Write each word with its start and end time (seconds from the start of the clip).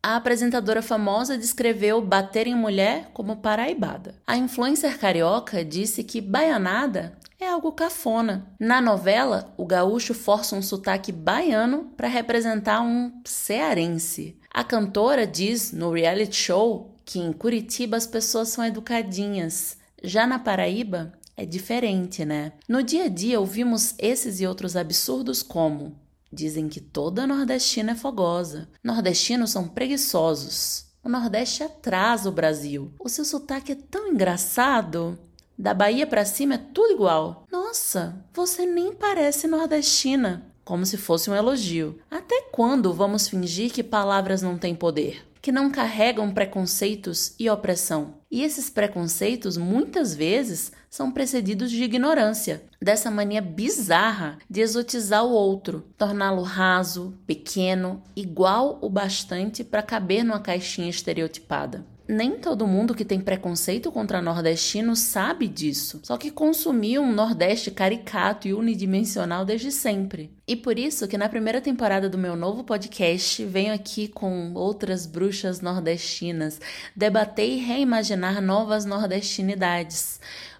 A 0.00 0.14
apresentadora 0.14 0.80
famosa 0.80 1.36
descreveu 1.36 2.00
bater 2.00 2.46
em 2.46 2.54
mulher 2.54 3.10
como 3.12 3.36
paraibada. 3.36 4.14
A 4.26 4.36
influencer 4.36 4.96
carioca 4.98 5.64
disse 5.64 6.04
que 6.04 6.20
baianada 6.20 7.18
é 7.40 7.48
algo 7.48 7.72
cafona. 7.72 8.46
Na 8.60 8.80
novela, 8.80 9.52
o 9.56 9.66
gaúcho 9.66 10.14
força 10.14 10.54
um 10.54 10.62
sotaque 10.62 11.10
baiano 11.10 11.92
para 11.96 12.06
representar 12.06 12.80
um 12.80 13.12
cearense. 13.24 14.38
A 14.54 14.62
cantora 14.62 15.26
diz 15.26 15.72
no 15.72 15.92
reality 15.92 16.36
show 16.36 16.94
que 17.04 17.18
em 17.18 17.32
Curitiba 17.32 17.96
as 17.96 18.06
pessoas 18.06 18.48
são 18.48 18.64
educadinhas. 18.64 19.78
Já 20.02 20.26
na 20.26 20.38
Paraíba, 20.38 21.12
é 21.36 21.44
diferente, 21.44 22.24
né? 22.24 22.52
No 22.68 22.82
dia 22.82 23.04
a 23.04 23.08
dia 23.08 23.38
ouvimos 23.38 23.94
esses 23.98 24.40
e 24.40 24.46
outros 24.46 24.76
absurdos 24.76 25.42
como 25.42 25.96
Dizem 26.32 26.68
que 26.68 26.80
toda 26.80 27.26
nordestina 27.26 27.92
é 27.92 27.94
fogosa. 27.94 28.68
Nordestinos 28.82 29.50
são 29.50 29.66
preguiçosos. 29.66 30.86
O 31.02 31.08
Nordeste 31.08 31.62
atrasa 31.62 32.28
o 32.28 32.32
Brasil. 32.32 32.92
O 33.00 33.08
seu 33.08 33.24
sotaque 33.24 33.72
é 33.72 33.74
tão 33.74 34.08
engraçado. 34.08 35.18
Da 35.56 35.72
Bahia 35.72 36.06
para 36.06 36.24
cima 36.24 36.54
é 36.54 36.58
tudo 36.58 36.92
igual. 36.92 37.46
Nossa, 37.50 38.24
você 38.32 38.66
nem 38.66 38.92
parece 38.92 39.46
nordestina. 39.46 40.46
Como 40.64 40.84
se 40.84 40.98
fosse 40.98 41.30
um 41.30 41.34
elogio. 41.34 41.98
Até 42.10 42.42
quando 42.52 42.92
vamos 42.92 43.26
fingir 43.26 43.72
que 43.72 43.82
palavras 43.82 44.42
não 44.42 44.58
têm 44.58 44.74
poder? 44.74 45.28
que 45.40 45.52
não 45.52 45.70
carregam 45.70 46.30
preconceitos 46.32 47.34
e 47.38 47.48
opressão. 47.48 48.14
E 48.30 48.42
esses 48.42 48.68
preconceitos 48.68 49.56
muitas 49.56 50.14
vezes 50.14 50.72
são 50.90 51.10
precedidos 51.10 51.70
de 51.70 51.82
ignorância, 51.82 52.62
dessa 52.80 53.10
mania 53.10 53.40
bizarra 53.40 54.38
de 54.48 54.60
exotizar 54.60 55.24
o 55.24 55.30
outro, 55.30 55.84
torná-lo 55.96 56.42
raso, 56.42 57.14
pequeno, 57.26 58.02
igual 58.16 58.78
o 58.80 58.88
bastante 58.88 59.62
para 59.62 59.82
caber 59.82 60.24
numa 60.24 60.40
caixinha 60.40 60.88
estereotipada 60.88 61.84
nem 62.08 62.38
todo 62.38 62.66
mundo 62.66 62.94
que 62.94 63.04
tem 63.04 63.20
preconceito 63.20 63.92
contra 63.92 64.22
nordestino 64.22 64.96
sabe 64.96 65.46
disso. 65.46 66.00
Só 66.02 66.16
que 66.16 66.30
consumiu 66.30 67.02
um 67.02 67.12
Nordeste 67.12 67.70
caricato 67.70 68.48
e 68.48 68.54
unidimensional 68.54 69.44
desde 69.44 69.70
sempre. 69.70 70.32
E 70.46 70.56
por 70.56 70.78
isso 70.78 71.06
que 71.06 71.18
na 71.18 71.28
primeira 71.28 71.60
temporada 71.60 72.08
do 72.08 72.16
meu 72.16 72.34
novo 72.34 72.64
podcast 72.64 73.44
venho 73.44 73.74
aqui 73.74 74.08
com 74.08 74.54
outras 74.54 75.04
bruxas 75.04 75.60
nordestinas 75.60 76.58
debater 76.96 77.50
e 77.50 77.56
reimaginar 77.56 78.40
novas 78.40 78.86
nordestinidades, 78.86 80.18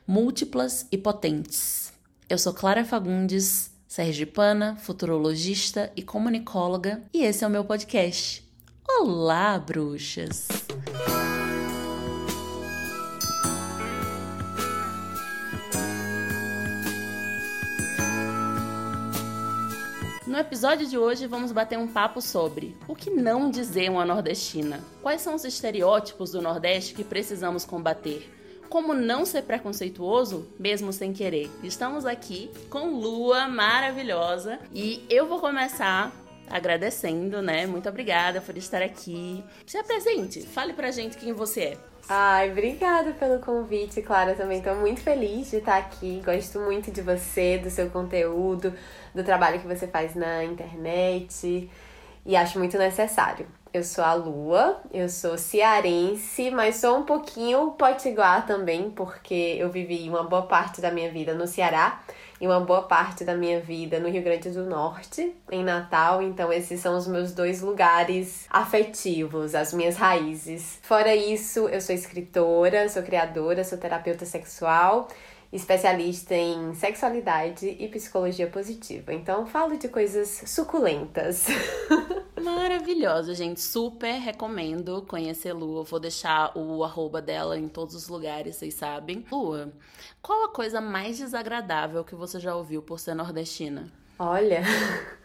múltiplas 0.09 0.87
e 0.91 0.97
potentes. 0.97 1.93
Eu 2.31 2.39
sou 2.39 2.55
Clara 2.55 2.83
Fagundes, 2.83 3.71
sergipana, 3.87 4.75
futurologista 4.77 5.93
e 5.95 6.03
comunicóloga, 6.03 7.03
e 7.13 7.23
esse 7.23 7.45
é 7.45 7.47
o 7.47 7.51
meu 7.51 7.63
podcast. 7.63 8.43
Olá, 8.89 9.59
bruxas! 9.59 10.49
No 20.27 20.39
episódio 20.39 20.89
de 20.89 20.97
hoje 20.97 21.27
vamos 21.27 21.53
bater 21.53 21.79
um 21.79 21.87
papo 21.87 22.23
sobre 22.23 22.75
o 22.89 22.95
que 22.95 23.11
não 23.11 23.51
dizer 23.51 23.91
uma 23.91 24.07
nordestina. 24.07 24.81
Quais 25.03 25.21
são 25.21 25.35
os 25.35 25.45
estereótipos 25.45 26.31
do 26.31 26.41
Nordeste 26.41 26.95
que 26.95 27.05
precisamos 27.05 27.67
combater? 27.67 28.38
Como 28.69 28.93
não 28.93 29.25
ser 29.25 29.43
preconceituoso, 29.45 30.47
mesmo 30.59 30.93
sem 30.93 31.15
querer? 31.15 31.51
Estamos 31.63 32.05
aqui 32.05 32.51
com 32.69 32.91
Lua 32.91 33.49
maravilhosa 33.49 34.59
e 34.75 35.07
eu 35.09 35.27
vou 35.27 35.41
começar 35.41 36.13
agradecendo, 36.51 37.41
né? 37.41 37.67
Muito 37.67 37.89
obrigada 37.89 38.43
por 38.43 38.59
estar 38.59 38.83
aqui. 38.83 39.43
Se 39.67 39.79
apresente, 39.79 40.43
fale 40.43 40.75
pra 40.75 40.91
gente 40.91 41.17
quem 41.17 41.33
você 41.33 41.61
é. 41.61 41.79
Ai, 42.11 42.51
obrigada 42.51 43.13
pelo 43.13 43.39
convite, 43.39 44.03
Clara. 44.03 44.35
Também 44.35 44.59
estou 44.59 44.75
muito 44.75 45.01
feliz 45.01 45.51
de 45.51 45.57
estar 45.57 45.79
aqui. 45.79 46.21
Gosto 46.23 46.61
muito 46.61 46.91
de 46.91 47.01
você, 47.01 47.57
do 47.57 47.71
seu 47.71 47.89
conteúdo, 47.89 48.75
do 49.15 49.25
trabalho 49.25 49.61
que 49.61 49.67
você 49.67 49.87
faz 49.87 50.15
na 50.15 50.45
internet 50.45 51.71
e 52.25 52.37
acho 52.37 52.59
muito 52.59 52.77
necessário. 52.77 53.47
Eu 53.73 53.85
sou 53.85 54.03
a 54.03 54.15
Lua, 54.15 54.81
eu 54.93 55.09
sou 55.09 55.37
cearense, 55.37 56.51
mas 56.51 56.77
sou 56.77 56.97
um 56.99 57.03
pouquinho 57.03 57.73
potiguar 57.73 58.47
também, 58.47 58.91
porque 58.91 59.57
eu 59.59 59.71
vivi 59.71 60.09
uma 60.09 60.23
boa 60.23 60.43
parte 60.43 60.81
da 60.81 60.91
minha 60.91 61.11
vida 61.11 61.35
no 61.35 61.47
Ceará 61.47 62.01
e 62.41 62.47
uma 62.47 62.61
boa 62.61 62.83
parte 62.83 63.25
da 63.25 63.35
minha 63.35 63.61
vida 63.61 64.01
no 64.01 64.09
Rio 64.09 64.23
Grande 64.23 64.51
do 64.51 64.65
Norte, 64.65 65.37
em 65.51 65.63
Natal. 65.63 66.23
Então, 66.23 66.51
esses 66.51 66.81
são 66.81 66.97
os 66.97 67.07
meus 67.07 67.33
dois 67.33 67.61
lugares 67.61 68.47
afetivos, 68.49 69.55
as 69.55 69.75
minhas 69.75 69.97
raízes. 69.97 70.79
Fora 70.83 71.15
isso, 71.15 71.69
eu 71.69 71.81
sou 71.81 71.95
escritora, 71.95 72.89
sou 72.89 73.03
criadora, 73.03 73.65
sou 73.65 73.77
terapeuta 73.77 74.25
sexual 74.25 75.09
especialista 75.51 76.35
em 76.35 76.75
sexualidade 76.75 77.75
e 77.79 77.89
psicologia 77.89 78.47
positiva. 78.49 79.15
Então, 79.15 79.47
falo 79.47 79.79
de 79.79 79.89
coisas 79.89 80.43
suculentas. 80.47 81.47
Maravilhosa, 82.41 83.35
gente. 83.35 83.61
Super 83.61 84.19
recomendo 84.19 85.03
conhecer 85.09 85.53
Lua. 85.53 85.85
Vou 85.85 86.01
deixar 86.01 86.57
o 86.57 86.85
arroba 86.85 87.21
dela 87.21 87.59
em 87.59 87.69
todos 87.69 87.95
os 87.95 88.09
lugares, 88.09 88.57
vocês 88.57 88.75
sabem. 88.75 89.25
Lua, 89.31 89.73
qual 90.23 90.45
a 90.45 90.53
coisa 90.53 90.81
mais 90.81 91.19
desagradável 91.19 92.05
que 92.05 92.15
você 92.15 92.39
já 92.39 92.55
ouviu 92.55 92.83
por 92.83 92.99
ser 92.99 93.15
nordestina? 93.15 93.91
Olha. 94.19 94.63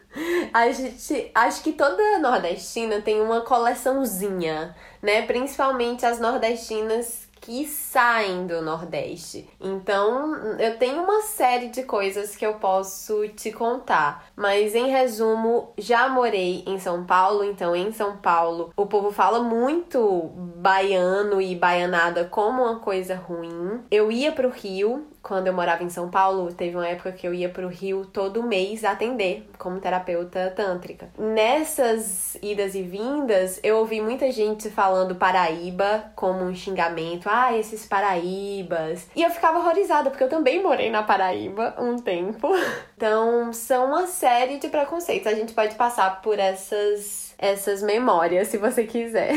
A 0.52 0.70
gente, 0.70 1.30
acho 1.34 1.62
que 1.64 1.72
toda 1.72 2.20
nordestina 2.20 3.00
tem 3.00 3.20
uma 3.20 3.40
coleçãozinha, 3.40 4.76
né? 5.02 5.22
Principalmente 5.22 6.06
as 6.06 6.20
nordestinas 6.20 7.23
que 7.44 7.66
saem 7.66 8.46
do 8.46 8.62
Nordeste. 8.62 9.46
Então, 9.60 10.34
eu 10.58 10.78
tenho 10.78 11.02
uma 11.02 11.20
série 11.20 11.68
de 11.68 11.82
coisas 11.82 12.34
que 12.34 12.44
eu 12.44 12.54
posso 12.54 13.28
te 13.28 13.52
contar, 13.52 14.30
mas 14.34 14.74
em 14.74 14.88
resumo, 14.88 15.70
já 15.76 16.08
morei 16.08 16.64
em 16.66 16.78
São 16.78 17.04
Paulo, 17.04 17.44
então 17.44 17.76
em 17.76 17.92
São 17.92 18.16
Paulo 18.16 18.72
o 18.74 18.86
povo 18.86 19.12
fala 19.12 19.40
muito 19.40 20.30
baiano 20.56 21.38
e 21.38 21.54
baianada 21.54 22.24
como 22.24 22.62
uma 22.62 22.78
coisa 22.78 23.14
ruim. 23.14 23.82
Eu 23.90 24.10
ia 24.10 24.32
pro 24.32 24.48
Rio, 24.48 25.06
quando 25.24 25.46
eu 25.46 25.54
morava 25.54 25.82
em 25.82 25.88
São 25.88 26.10
Paulo, 26.10 26.52
teve 26.52 26.76
uma 26.76 26.86
época 26.86 27.10
que 27.10 27.26
eu 27.26 27.32
ia 27.32 27.48
pro 27.48 27.66
Rio 27.66 28.04
todo 28.04 28.42
mês 28.42 28.84
atender 28.84 29.48
como 29.58 29.80
terapeuta 29.80 30.52
tântrica. 30.54 31.08
Nessas 31.18 32.36
idas 32.42 32.74
e 32.74 32.82
vindas, 32.82 33.58
eu 33.62 33.78
ouvi 33.78 34.02
muita 34.02 34.30
gente 34.30 34.68
falando 34.70 35.14
Paraíba 35.14 36.12
como 36.14 36.44
um 36.44 36.54
xingamento. 36.54 37.26
Ah, 37.26 37.56
esses 37.56 37.86
Paraíbas. 37.86 39.08
E 39.16 39.22
eu 39.22 39.30
ficava 39.30 39.58
horrorizada, 39.58 40.10
porque 40.10 40.24
eu 40.24 40.28
também 40.28 40.62
morei 40.62 40.90
na 40.90 41.02
Paraíba 41.02 41.74
um 41.78 41.96
tempo. 41.96 42.48
Então, 42.96 43.52
são 43.52 43.86
uma 43.86 44.06
série 44.06 44.58
de 44.58 44.68
preconceitos. 44.68 45.26
A 45.26 45.34
gente 45.34 45.52
pode 45.52 45.74
passar 45.74 46.22
por 46.22 46.38
essas 46.38 47.24
essas 47.38 47.82
memórias, 47.82 48.48
se 48.48 48.56
você 48.56 48.84
quiser. 48.84 49.34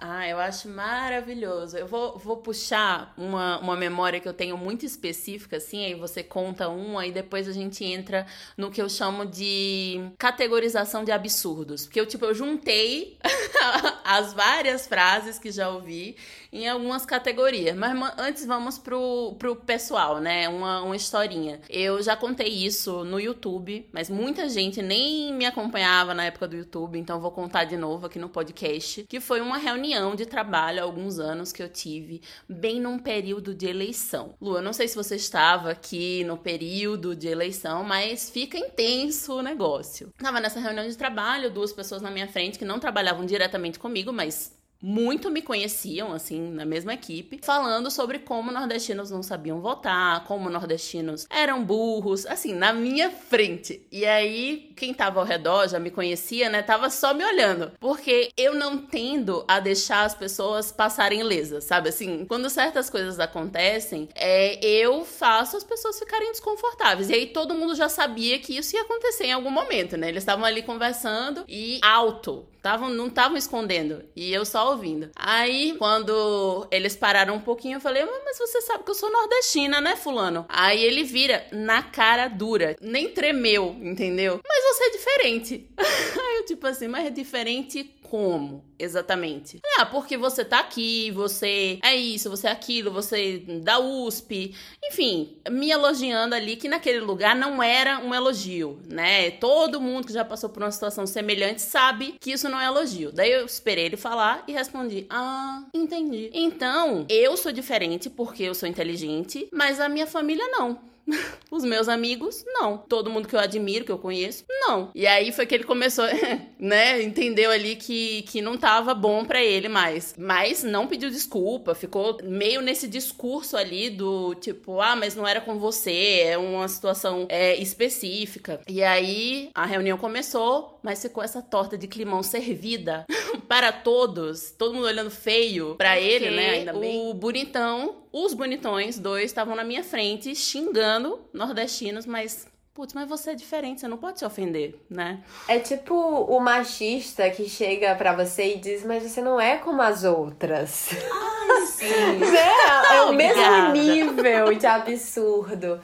Ah, 0.00 0.28
eu 0.28 0.38
acho 0.38 0.68
maravilhoso. 0.68 1.76
Eu 1.76 1.88
vou, 1.88 2.16
vou 2.16 2.36
puxar 2.36 3.12
uma, 3.18 3.58
uma 3.58 3.74
memória 3.74 4.20
que 4.20 4.28
eu 4.28 4.32
tenho 4.32 4.56
muito 4.56 4.86
específica, 4.86 5.56
assim, 5.56 5.84
aí 5.84 5.94
você 5.94 6.22
conta 6.22 6.68
uma 6.68 7.04
e 7.04 7.10
depois 7.10 7.48
a 7.48 7.52
gente 7.52 7.84
entra 7.84 8.24
no 8.56 8.70
que 8.70 8.80
eu 8.80 8.88
chamo 8.88 9.26
de 9.26 10.00
categorização 10.16 11.02
de 11.02 11.10
absurdos. 11.10 11.84
Porque 11.84 11.98
eu, 11.98 12.06
tipo, 12.06 12.24
eu 12.26 12.32
juntei 12.32 13.18
as 14.04 14.32
várias 14.32 14.86
frases 14.86 15.36
que 15.36 15.50
já 15.50 15.68
ouvi 15.68 16.16
em 16.52 16.68
algumas 16.68 17.04
categorias. 17.04 17.76
Mas 17.76 17.98
antes 18.18 18.46
vamos 18.46 18.78
pro, 18.78 19.34
pro 19.38 19.56
pessoal, 19.56 20.20
né? 20.20 20.48
Uma, 20.48 20.82
uma 20.82 20.96
historinha. 20.96 21.60
Eu 21.68 22.02
já 22.02 22.16
contei 22.16 22.48
isso 22.48 23.04
no 23.04 23.20
YouTube, 23.20 23.88
mas 23.92 24.10
muita 24.10 24.48
gente 24.48 24.82
nem 24.82 25.32
me 25.32 25.46
acompanhava 25.46 26.14
na 26.14 26.24
época 26.24 26.48
do 26.48 26.56
YouTube, 26.56 26.98
então 26.98 27.20
vou 27.20 27.30
contar 27.30 27.64
de 27.64 27.76
novo 27.76 28.06
aqui 28.06 28.18
no 28.18 28.28
podcast, 28.28 29.04
que 29.08 29.20
foi 29.20 29.40
uma 29.40 29.58
reunião 29.58 30.14
de 30.14 30.26
trabalho 30.26 30.80
há 30.80 30.82
alguns 30.82 31.18
anos 31.18 31.52
que 31.52 31.62
eu 31.62 31.68
tive, 31.68 32.22
bem 32.48 32.80
num 32.80 32.98
período 32.98 33.54
de 33.54 33.66
eleição. 33.66 34.34
Lu, 34.40 34.56
eu 34.56 34.62
não 34.62 34.72
sei 34.72 34.88
se 34.88 34.96
você 34.96 35.16
estava 35.16 35.70
aqui 35.70 36.24
no 36.24 36.36
período 36.36 37.14
de 37.14 37.28
eleição, 37.28 37.84
mas 37.84 38.30
fica 38.30 38.58
intenso 38.58 39.34
o 39.34 39.42
negócio. 39.42 40.12
Tava 40.18 40.40
nessa 40.40 40.60
reunião 40.60 40.86
de 40.86 40.96
trabalho, 40.96 41.50
duas 41.50 41.72
pessoas 41.72 42.02
na 42.02 42.10
minha 42.10 42.28
frente 42.28 42.58
que 42.58 42.64
não 42.64 42.78
trabalhavam 42.78 43.24
diretamente 43.26 43.78
comigo, 43.78 44.12
mas 44.12 44.57
muito 44.80 45.30
me 45.30 45.42
conheciam, 45.42 46.12
assim, 46.12 46.50
na 46.52 46.64
mesma 46.64 46.94
equipe, 46.94 47.40
falando 47.42 47.90
sobre 47.90 48.20
como 48.20 48.52
nordestinos 48.52 49.10
não 49.10 49.22
sabiam 49.22 49.60
votar, 49.60 50.24
como 50.24 50.48
nordestinos 50.48 51.26
eram 51.30 51.64
burros, 51.64 52.24
assim, 52.26 52.54
na 52.54 52.72
minha 52.72 53.10
frente. 53.10 53.86
E 53.90 54.06
aí, 54.06 54.72
quem 54.76 54.94
tava 54.94 55.20
ao 55.20 55.26
redor 55.26 55.68
já 55.68 55.78
me 55.78 55.90
conhecia, 55.90 56.48
né, 56.48 56.62
tava 56.62 56.90
só 56.90 57.12
me 57.12 57.24
olhando, 57.24 57.72
porque 57.80 58.30
eu 58.36 58.54
não 58.54 58.78
tendo 58.78 59.44
a 59.48 59.58
deixar 59.60 60.04
as 60.04 60.14
pessoas 60.14 60.70
passarem 60.70 61.22
lesas, 61.22 61.64
sabe? 61.64 61.88
Assim, 61.88 62.24
quando 62.26 62.48
certas 62.48 62.88
coisas 62.88 63.18
acontecem, 63.18 64.08
é, 64.14 64.64
eu 64.64 65.04
faço 65.04 65.56
as 65.56 65.64
pessoas 65.64 65.98
ficarem 65.98 66.30
desconfortáveis. 66.30 67.10
E 67.10 67.14
aí 67.14 67.26
todo 67.26 67.54
mundo 67.54 67.74
já 67.74 67.88
sabia 67.88 68.38
que 68.38 68.56
isso 68.56 68.76
ia 68.76 68.82
acontecer 68.82 69.26
em 69.26 69.32
algum 69.32 69.50
momento, 69.50 69.96
né? 69.96 70.08
Eles 70.08 70.22
estavam 70.22 70.44
ali 70.44 70.62
conversando 70.62 71.44
e 71.48 71.80
alto 71.82 72.46
Tavam, 72.62 72.90
não 72.90 73.06
estavam 73.08 73.36
escondendo. 73.36 74.02
E 74.14 74.32
eu 74.32 74.44
só 74.44 74.70
ouvindo. 74.70 75.10
Aí, 75.14 75.74
quando 75.78 76.66
eles 76.70 76.96
pararam 76.96 77.34
um 77.34 77.40
pouquinho, 77.40 77.76
eu 77.76 77.80
falei, 77.80 78.04
mas 78.04 78.38
você 78.38 78.60
sabe 78.62 78.84
que 78.84 78.90
eu 78.90 78.94
sou 78.94 79.10
nordestina, 79.10 79.80
né, 79.80 79.96
fulano? 79.96 80.44
Aí 80.48 80.82
ele 80.82 81.04
vira 81.04 81.46
na 81.52 81.82
cara 81.82 82.28
dura. 82.28 82.76
Nem 82.80 83.08
tremeu, 83.08 83.76
entendeu? 83.80 84.40
Mas 84.46 84.64
você 84.64 84.84
é 84.84 84.90
diferente. 84.90 85.70
Aí 85.78 86.36
eu, 86.38 86.46
tipo 86.46 86.66
assim, 86.66 86.88
mas 86.88 87.06
é 87.06 87.10
diferente 87.10 87.97
como 88.10 88.64
exatamente? 88.78 89.60
Ah, 89.78 89.86
porque 89.86 90.16
você 90.16 90.44
tá 90.44 90.60
aqui, 90.60 91.10
você 91.10 91.78
é 91.82 91.94
isso, 91.94 92.30
você 92.30 92.46
é 92.46 92.50
aquilo, 92.50 92.90
você 92.90 93.38
da 93.62 93.78
USP. 93.78 94.54
Enfim, 94.84 95.36
me 95.50 95.70
elogiando 95.70 96.34
ali 96.34 96.56
que 96.56 96.68
naquele 96.68 97.00
lugar 97.00 97.36
não 97.36 97.62
era 97.62 97.98
um 97.98 98.14
elogio, 98.14 98.80
né? 98.86 99.30
Todo 99.32 99.80
mundo 99.80 100.06
que 100.06 100.12
já 100.12 100.24
passou 100.24 100.48
por 100.48 100.62
uma 100.62 100.70
situação 100.70 101.06
semelhante 101.06 101.60
sabe 101.60 102.14
que 102.20 102.32
isso 102.32 102.48
não 102.48 102.60
é 102.60 102.66
elogio. 102.66 103.12
Daí 103.12 103.30
eu 103.30 103.44
esperei 103.44 103.86
ele 103.86 103.96
falar 103.96 104.44
e 104.46 104.52
respondi: 104.52 105.06
Ah, 105.10 105.64
entendi. 105.74 106.30
Então, 106.32 107.04
eu 107.08 107.36
sou 107.36 107.52
diferente 107.52 108.08
porque 108.08 108.44
eu 108.44 108.54
sou 108.54 108.68
inteligente, 108.68 109.48
mas 109.52 109.80
a 109.80 109.88
minha 109.88 110.06
família 110.06 110.46
não. 110.48 110.78
Os 111.50 111.64
meus 111.64 111.88
amigos, 111.88 112.44
não. 112.46 112.78
Todo 112.78 113.10
mundo 113.10 113.26
que 113.26 113.34
eu 113.34 113.40
admiro, 113.40 113.84
que 113.84 113.92
eu 113.92 113.98
conheço, 113.98 114.44
não. 114.48 114.90
E 114.94 115.06
aí 115.06 115.32
foi 115.32 115.46
que 115.46 115.54
ele 115.54 115.64
começou, 115.64 116.04
né? 116.58 117.02
Entendeu 117.02 117.50
ali 117.50 117.76
que, 117.76 118.22
que 118.22 118.42
não 118.42 118.56
tava 118.56 118.94
bom 118.94 119.24
para 119.24 119.42
ele 119.42 119.68
mais. 119.68 120.14
Mas 120.18 120.62
não 120.62 120.86
pediu 120.86 121.10
desculpa, 121.10 121.74
ficou 121.74 122.18
meio 122.22 122.60
nesse 122.60 122.86
discurso 122.86 123.56
ali 123.56 123.90
do 123.90 124.34
tipo, 124.34 124.80
ah, 124.80 124.96
mas 124.96 125.14
não 125.16 125.26
era 125.26 125.40
com 125.40 125.58
você, 125.58 126.22
é 126.24 126.38
uma 126.38 126.68
situação 126.68 127.26
é, 127.28 127.56
específica. 127.56 128.60
E 128.68 128.82
aí 128.82 129.50
a 129.54 129.64
reunião 129.64 129.96
começou, 129.96 130.78
mas 130.82 131.02
ficou 131.02 131.22
essa 131.22 131.40
torta 131.40 131.76
de 131.78 131.86
climão 131.86 132.22
servida 132.22 133.06
para 133.48 133.72
todos, 133.72 134.50
todo 134.50 134.74
mundo 134.74 134.86
olhando 134.86 135.10
feio 135.10 135.74
para 135.76 135.98
ele, 135.98 136.30
né? 136.30 136.50
Ainda 136.50 136.72
bem. 136.74 137.10
O 137.10 137.14
bonitão 137.14 137.96
os 138.12 138.34
bonitões, 138.34 138.98
dois, 138.98 139.26
estavam 139.26 139.54
na 139.54 139.64
minha 139.64 139.84
frente 139.84 140.34
xingando 140.34 141.20
nordestinos, 141.32 142.06
mas 142.06 142.46
Putz, 142.74 142.94
mas 142.94 143.08
você 143.08 143.32
é 143.32 143.34
diferente, 143.34 143.80
você 143.80 143.88
não 143.88 143.96
pode 143.96 144.20
se 144.20 144.24
ofender, 144.24 144.76
né? 144.88 145.20
É 145.48 145.58
tipo 145.58 145.92
o 145.92 146.38
machista 146.38 147.28
que 147.28 147.48
chega 147.48 147.92
para 147.96 148.12
você 148.12 148.54
e 148.54 148.56
diz, 148.56 148.84
mas 148.84 149.02
você 149.02 149.20
não 149.20 149.40
é 149.40 149.56
como 149.56 149.82
as 149.82 150.04
outras. 150.04 150.90
Ai, 150.92 151.66
sim. 151.66 152.18
né? 152.18 152.94
É 152.94 153.02
o 153.02 153.12
mesmo 153.12 153.72
nível 153.72 154.54
de 154.54 154.64
absurdo. 154.64 155.80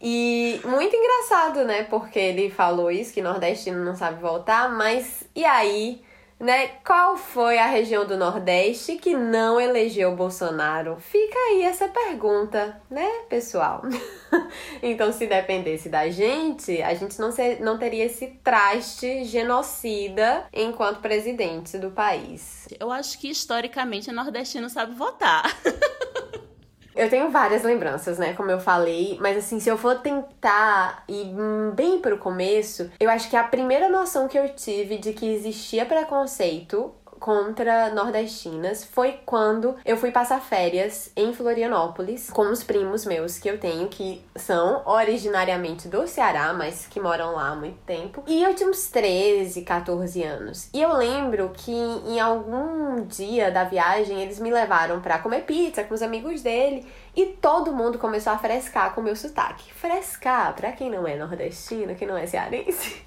E 0.00 0.60
muito 0.64 0.94
engraçado, 0.94 1.64
né? 1.64 1.82
Porque 1.82 2.20
ele 2.20 2.48
falou 2.48 2.92
isso, 2.92 3.12
que 3.12 3.20
nordestino 3.20 3.84
não 3.84 3.96
sabe 3.96 4.20
voltar, 4.20 4.70
mas 4.70 5.24
e 5.34 5.44
aí? 5.44 6.00
Né? 6.38 6.68
Qual 6.84 7.16
foi 7.16 7.58
a 7.58 7.66
região 7.66 8.06
do 8.06 8.16
Nordeste 8.16 8.96
que 8.96 9.16
não 9.16 9.60
elegeu 9.60 10.14
Bolsonaro? 10.14 10.96
Fica 11.00 11.38
aí 11.50 11.62
essa 11.62 11.88
pergunta, 11.88 12.80
né, 12.90 13.08
pessoal? 13.28 13.82
então, 14.82 15.12
se 15.12 15.26
dependesse 15.26 15.88
da 15.88 16.08
gente, 16.08 16.82
a 16.82 16.94
gente 16.94 17.18
não, 17.18 17.32
ser, 17.32 17.60
não 17.60 17.78
teria 17.78 18.04
esse 18.04 18.26
traste 18.44 19.24
genocida 19.24 20.46
enquanto 20.52 21.00
presidente 21.00 21.78
do 21.78 21.90
país. 21.90 22.68
Eu 22.78 22.90
acho 22.90 23.18
que 23.18 23.28
historicamente 23.28 24.10
o 24.10 24.12
nordestino 24.12 24.68
sabe 24.68 24.94
votar. 24.94 25.44
Eu 26.96 27.10
tenho 27.10 27.30
várias 27.30 27.62
lembranças, 27.62 28.18
né? 28.18 28.32
Como 28.32 28.50
eu 28.50 28.58
falei, 28.58 29.18
mas 29.20 29.36
assim, 29.36 29.60
se 29.60 29.68
eu 29.68 29.76
for 29.76 30.00
tentar 30.00 31.04
ir 31.06 31.30
bem 31.74 32.00
pro 32.00 32.16
começo, 32.16 32.90
eu 32.98 33.10
acho 33.10 33.28
que 33.28 33.36
a 33.36 33.44
primeira 33.44 33.88
noção 33.88 34.26
que 34.26 34.38
eu 34.38 34.48
tive 34.54 34.96
de 34.96 35.12
que 35.12 35.26
existia 35.26 35.84
preconceito 35.84 36.90
contra 37.18 37.90
nordestinas 37.90 38.84
foi 38.84 39.20
quando 39.24 39.76
eu 39.84 39.96
fui 39.96 40.10
passar 40.10 40.40
férias 40.40 41.10
em 41.16 41.32
Florianópolis 41.32 42.30
com 42.30 42.50
os 42.50 42.62
primos 42.62 43.04
meus 43.04 43.38
que 43.38 43.48
eu 43.48 43.58
tenho, 43.58 43.88
que 43.88 44.24
são 44.34 44.82
originariamente 44.86 45.88
do 45.88 46.06
Ceará, 46.06 46.52
mas 46.52 46.86
que 46.86 47.00
moram 47.00 47.32
lá 47.32 47.48
há 47.48 47.54
muito 47.54 47.78
tempo. 47.84 48.22
E 48.26 48.42
eu 48.42 48.54
tinha 48.54 48.68
uns 48.68 48.88
13, 48.88 49.62
14 49.62 50.22
anos. 50.22 50.68
E 50.72 50.80
eu 50.80 50.92
lembro 50.92 51.50
que 51.54 51.72
em 51.72 52.20
algum 52.20 53.04
dia 53.04 53.50
da 53.50 53.64
viagem 53.64 54.22
eles 54.22 54.38
me 54.38 54.50
levaram 54.50 55.00
para 55.00 55.18
comer 55.18 55.42
pizza 55.42 55.84
com 55.84 55.94
os 55.94 56.02
amigos 56.02 56.42
dele. 56.42 56.86
E 57.14 57.26
todo 57.26 57.72
mundo 57.72 57.98
começou 57.98 58.32
a 58.32 58.38
frescar 58.38 58.94
com 58.94 59.00
o 59.00 59.04
meu 59.04 59.16
sotaque. 59.16 59.72
Frescar, 59.72 60.54
pra 60.54 60.72
quem 60.72 60.90
não 60.90 61.06
é 61.06 61.16
nordestino, 61.16 61.94
quem 61.94 62.06
não 62.06 62.16
é 62.16 62.26
cearense, 62.26 63.02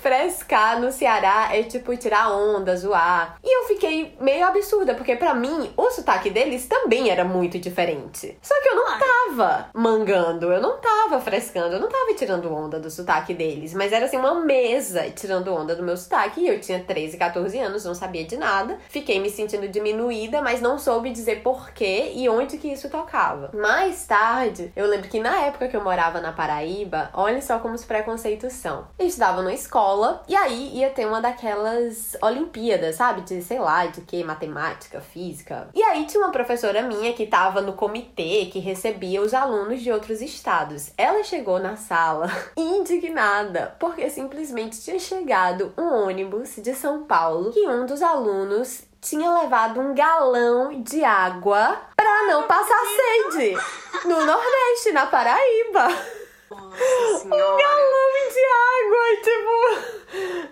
Frescar 0.00 0.80
no 0.80 0.90
Ceará 0.90 1.50
é 1.52 1.62
tipo 1.62 1.96
tirar 1.96 2.32
onda, 2.32 2.76
zoar. 2.76 3.36
E 3.42 3.58
eu 3.58 3.68
fiquei 3.68 4.16
meio 4.20 4.46
absurda, 4.46 4.94
porque 4.94 5.16
para 5.16 5.34
mim 5.34 5.72
o 5.76 5.90
sotaque 5.90 6.30
deles 6.30 6.66
também 6.66 7.10
era 7.10 7.24
muito 7.24 7.58
diferente. 7.58 8.36
Só 8.42 8.60
que 8.62 8.68
eu 8.68 8.76
não 8.76 8.98
tava 8.98 9.70
mangando, 9.74 10.52
eu 10.52 10.60
não 10.60 10.78
tava 10.78 11.20
frescando, 11.20 11.74
eu 11.74 11.80
não 11.80 11.88
tava 11.88 12.14
tirando 12.14 12.52
onda 12.52 12.80
do 12.80 12.90
sotaque 12.90 13.34
deles. 13.34 13.74
Mas 13.74 13.92
era 13.92 14.06
assim 14.06 14.16
uma 14.16 14.34
mesa 14.34 15.10
tirando 15.10 15.54
onda 15.54 15.76
do 15.76 15.82
meu 15.82 15.96
sotaque. 15.96 16.40
E 16.40 16.48
eu 16.48 16.60
tinha 16.60 16.82
13, 16.82 17.16
14 17.16 17.58
anos, 17.58 17.84
não 17.84 17.94
sabia 17.94 18.24
de 18.24 18.36
nada. 18.36 18.78
Fiquei 18.88 19.20
me 19.20 19.30
sentindo 19.30 19.68
diminuída, 19.68 20.42
mas 20.42 20.60
não 20.60 20.78
soube 20.78 21.10
dizer 21.10 21.42
porquê 21.42 22.12
e 22.14 22.28
onde 22.28 22.58
que 22.58 22.72
isso 22.72 22.88
tocava. 22.88 23.50
Mais 23.54 24.06
tarde, 24.06 24.72
eu 24.74 24.86
lembro 24.86 25.08
que 25.08 25.20
na 25.20 25.42
época 25.42 25.68
que 25.68 25.76
eu 25.76 25.82
morava 25.82 26.20
na 26.20 26.32
Paraíba, 26.32 27.10
olha 27.14 27.40
só 27.40 27.58
como 27.58 27.74
os 27.74 27.84
preconceitos 27.84 28.52
são. 28.52 28.86
Eu 28.98 29.06
numa 29.42 29.52
escola 29.52 30.22
e 30.28 30.36
aí 30.36 30.78
ia 30.78 30.90
ter 30.90 31.06
uma 31.06 31.20
daquelas 31.20 32.16
Olimpíadas, 32.22 32.96
sabe? 32.96 33.22
De 33.22 33.42
sei 33.42 33.58
lá, 33.58 33.86
de 33.86 34.00
que? 34.02 34.22
Matemática, 34.22 35.00
física. 35.00 35.68
E 35.74 35.82
aí 35.82 36.06
tinha 36.06 36.22
uma 36.22 36.32
professora 36.32 36.82
minha 36.82 37.12
que 37.12 37.26
tava 37.26 37.60
no 37.60 37.72
comitê 37.72 38.48
que 38.50 38.58
recebia 38.58 39.20
os 39.20 39.34
alunos 39.34 39.82
de 39.82 39.90
outros 39.90 40.20
estados. 40.22 40.92
Ela 40.96 41.22
chegou 41.24 41.58
na 41.58 41.76
sala 41.76 42.30
indignada 42.56 43.74
porque 43.78 44.08
simplesmente 44.08 44.80
tinha 44.80 44.98
chegado 44.98 45.72
um 45.76 46.06
ônibus 46.06 46.56
de 46.56 46.74
São 46.74 47.04
Paulo 47.04 47.52
que 47.52 47.66
um 47.68 47.84
dos 47.84 48.00
alunos 48.00 48.84
tinha 49.00 49.32
levado 49.40 49.80
um 49.80 49.94
galão 49.94 50.80
de 50.80 51.04
água 51.04 51.76
para 51.96 52.28
não 52.28 52.46
passar 52.46 52.80
sede 52.86 53.56
no 54.04 54.24
Nordeste, 54.24 54.92
na 54.92 55.06
Paraíba. 55.06 55.88
Nossa 56.54 57.26
um 57.26 57.30
galão 57.30 58.12
de 58.32 58.42
água, 58.78 59.22
tipo. 59.22 60.02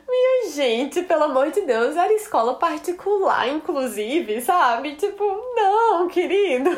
Minha 0.08 0.52
gente, 0.52 1.02
pelo 1.02 1.24
amor 1.24 1.50
de 1.50 1.60
Deus, 1.62 1.96
era 1.96 2.12
escola 2.12 2.54
particular, 2.54 3.48
inclusive, 3.48 4.40
sabe? 4.40 4.96
Tipo, 4.96 5.24
não, 5.54 6.08
querido. 6.08 6.70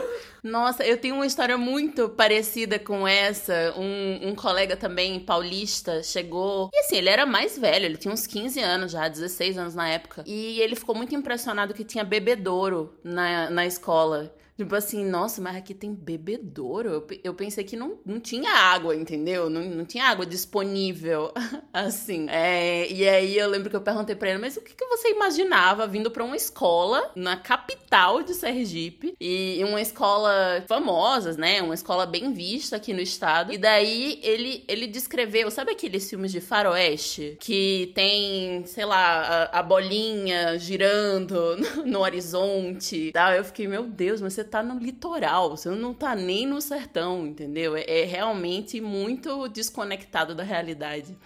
Nossa, 0.42 0.84
eu 0.84 0.98
tenho 0.98 1.14
uma 1.14 1.26
história 1.26 1.56
muito 1.56 2.08
parecida 2.08 2.78
com 2.78 3.06
essa. 3.06 3.72
Um, 3.76 4.30
um 4.30 4.34
colega 4.34 4.76
também, 4.76 5.20
paulista, 5.20 6.02
chegou. 6.02 6.68
E 6.72 6.78
assim, 6.80 6.96
ele 6.96 7.08
era 7.08 7.24
mais 7.24 7.56
velho, 7.56 7.84
ele 7.84 7.96
tinha 7.96 8.12
uns 8.12 8.26
15 8.26 8.60
anos 8.60 8.90
já, 8.90 9.06
16 9.06 9.56
anos 9.56 9.74
na 9.74 9.88
época. 9.88 10.24
E 10.26 10.60
ele 10.60 10.74
ficou 10.74 10.94
muito 10.96 11.14
impressionado 11.14 11.72
que 11.72 11.84
tinha 11.84 12.02
bebedouro 12.02 12.92
na, 13.04 13.48
na 13.50 13.66
escola. 13.66 14.34
Tipo 14.56 14.74
assim, 14.76 15.04
nossa, 15.04 15.40
mas 15.40 15.56
aqui 15.56 15.74
tem 15.74 15.94
bebedouro. 15.94 16.88
Eu, 16.88 17.06
eu 17.24 17.34
pensei 17.34 17.64
que 17.64 17.76
não, 17.76 17.98
não 18.04 18.20
tinha 18.20 18.50
água, 18.50 18.94
entendeu? 18.94 19.48
Não, 19.48 19.62
não 19.62 19.84
tinha 19.84 20.04
água 20.04 20.26
disponível, 20.26 21.32
assim. 21.72 22.26
É, 22.28 22.90
e 22.90 23.08
aí 23.08 23.36
eu 23.36 23.48
lembro 23.48 23.70
que 23.70 23.76
eu 23.76 23.80
perguntei 23.80 24.14
pra 24.14 24.30
ele, 24.30 24.38
mas 24.38 24.56
o 24.56 24.60
que, 24.60 24.74
que 24.74 24.86
você 24.86 25.10
imaginava 25.10 25.86
vindo 25.86 26.10
pra 26.10 26.22
uma 26.22 26.36
escola 26.36 27.10
na 27.16 27.36
capital 27.36 28.22
de 28.22 28.34
Sergipe? 28.34 29.14
E 29.20 29.62
uma 29.64 29.80
escola 29.80 30.62
famosa, 30.68 31.32
né? 31.32 31.62
Uma 31.62 31.74
escola 31.74 32.04
bem 32.04 32.32
vista 32.32 32.76
aqui 32.76 32.92
no 32.92 33.00
estado. 33.00 33.52
E 33.52 33.58
daí 33.58 34.20
ele, 34.22 34.64
ele 34.68 34.86
descreveu, 34.86 35.50
sabe 35.50 35.72
aqueles 35.72 36.08
filmes 36.08 36.30
de 36.30 36.40
faroeste? 36.40 37.36
Que 37.40 37.90
tem, 37.94 38.64
sei 38.66 38.84
lá, 38.84 39.48
a, 39.52 39.60
a 39.60 39.62
bolinha 39.62 40.58
girando 40.58 41.56
no, 41.56 41.86
no 41.86 42.00
horizonte. 42.00 43.10
Tá? 43.12 43.34
Eu 43.36 43.44
fiquei, 43.44 43.66
meu 43.66 43.84
Deus, 43.84 44.20
mas 44.20 44.34
você 44.34 44.44
tá 44.52 44.62
no 44.62 44.78
litoral, 44.78 45.50
você 45.56 45.70
não 45.70 45.94
tá 45.94 46.14
nem 46.14 46.46
no 46.46 46.60
sertão, 46.60 47.26
entendeu? 47.26 47.74
É, 47.74 47.84
é 47.86 48.04
realmente 48.04 48.80
muito 48.82 49.48
desconectado 49.48 50.34
da 50.34 50.42
realidade. 50.42 51.16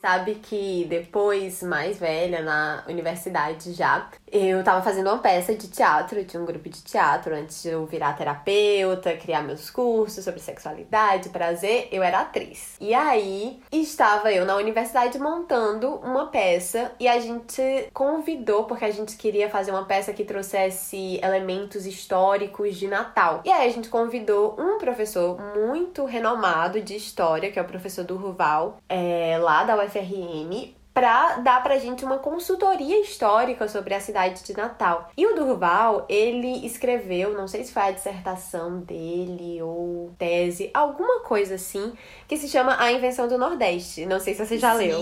Sabe 0.00 0.36
que 0.36 0.86
depois, 0.88 1.62
mais 1.62 1.98
velha, 1.98 2.40
na 2.40 2.82
universidade 2.88 3.74
já, 3.74 4.08
eu 4.32 4.64
tava 4.64 4.80
fazendo 4.80 5.08
uma 5.08 5.18
peça 5.18 5.54
de 5.54 5.68
teatro, 5.68 6.24
tinha 6.24 6.42
um 6.42 6.46
grupo 6.46 6.70
de 6.70 6.82
teatro 6.82 7.34
antes 7.34 7.62
de 7.62 7.68
eu 7.68 7.84
virar 7.84 8.14
terapeuta, 8.14 9.14
criar 9.16 9.42
meus 9.42 9.68
cursos 9.68 10.24
sobre 10.24 10.40
sexualidade, 10.40 11.28
prazer, 11.28 11.88
eu 11.92 12.02
era 12.02 12.20
atriz. 12.20 12.76
E 12.80 12.94
aí, 12.94 13.60
estava 13.70 14.32
eu 14.32 14.46
na 14.46 14.56
universidade 14.56 15.18
montando 15.18 15.96
uma 15.96 16.28
peça 16.28 16.92
e 16.98 17.06
a 17.06 17.20
gente 17.20 17.62
convidou, 17.92 18.64
porque 18.64 18.86
a 18.86 18.90
gente 18.90 19.16
queria 19.16 19.50
fazer 19.50 19.70
uma 19.70 19.84
peça 19.84 20.14
que 20.14 20.24
trouxesse 20.24 21.20
elementos 21.22 21.84
históricos 21.84 22.76
de 22.76 22.88
Natal. 22.88 23.42
E 23.44 23.50
aí 23.50 23.68
a 23.68 23.72
gente 23.72 23.90
convidou 23.90 24.56
um 24.58 24.78
professor 24.78 25.38
muito 25.54 26.06
renomado 26.06 26.80
de 26.80 26.96
história, 26.96 27.50
que 27.52 27.58
é 27.58 27.62
o 27.62 27.66
professor 27.66 28.02
Durval, 28.02 28.78
é, 28.88 29.36
lá 29.38 29.62
da 29.64 29.76
UFRN, 29.90 30.74
para 30.92 31.36
dar 31.36 31.62
pra 31.62 31.78
gente 31.78 32.04
uma 32.04 32.18
consultoria 32.18 33.00
histórica 33.00 33.68
sobre 33.68 33.94
a 33.94 34.00
cidade 34.00 34.42
de 34.42 34.56
Natal. 34.56 35.10
E 35.16 35.26
o 35.26 35.34
Durval, 35.34 36.04
ele 36.08 36.66
escreveu, 36.66 37.32
não 37.32 37.46
sei 37.46 37.64
se 37.64 37.72
foi 37.72 37.82
a 37.82 37.90
dissertação 37.90 38.80
dele 38.80 39.62
ou 39.62 40.12
tese, 40.18 40.70
alguma 40.74 41.20
coisa 41.20 41.54
assim, 41.54 41.92
que 42.26 42.36
se 42.36 42.48
chama 42.48 42.76
A 42.78 42.90
Invenção 42.92 43.28
do 43.28 43.38
Nordeste. 43.38 44.04
Não 44.04 44.18
sei 44.18 44.34
se 44.34 44.44
você 44.44 44.58
já 44.58 44.76
Sim. 44.76 44.88
leu. 44.88 45.00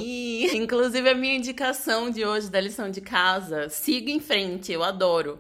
Inclusive 0.63 1.09
a 1.09 1.15
minha 1.15 1.37
indicação 1.37 2.11
de 2.11 2.25
hoje 2.25 2.51
da 2.51 2.61
lição 2.61 2.91
de 2.91 3.01
casa. 3.01 3.69
Siga 3.69 4.11
em 4.11 4.21
frente, 4.21 4.73
eu 4.73 4.83
adoro. 4.83 5.39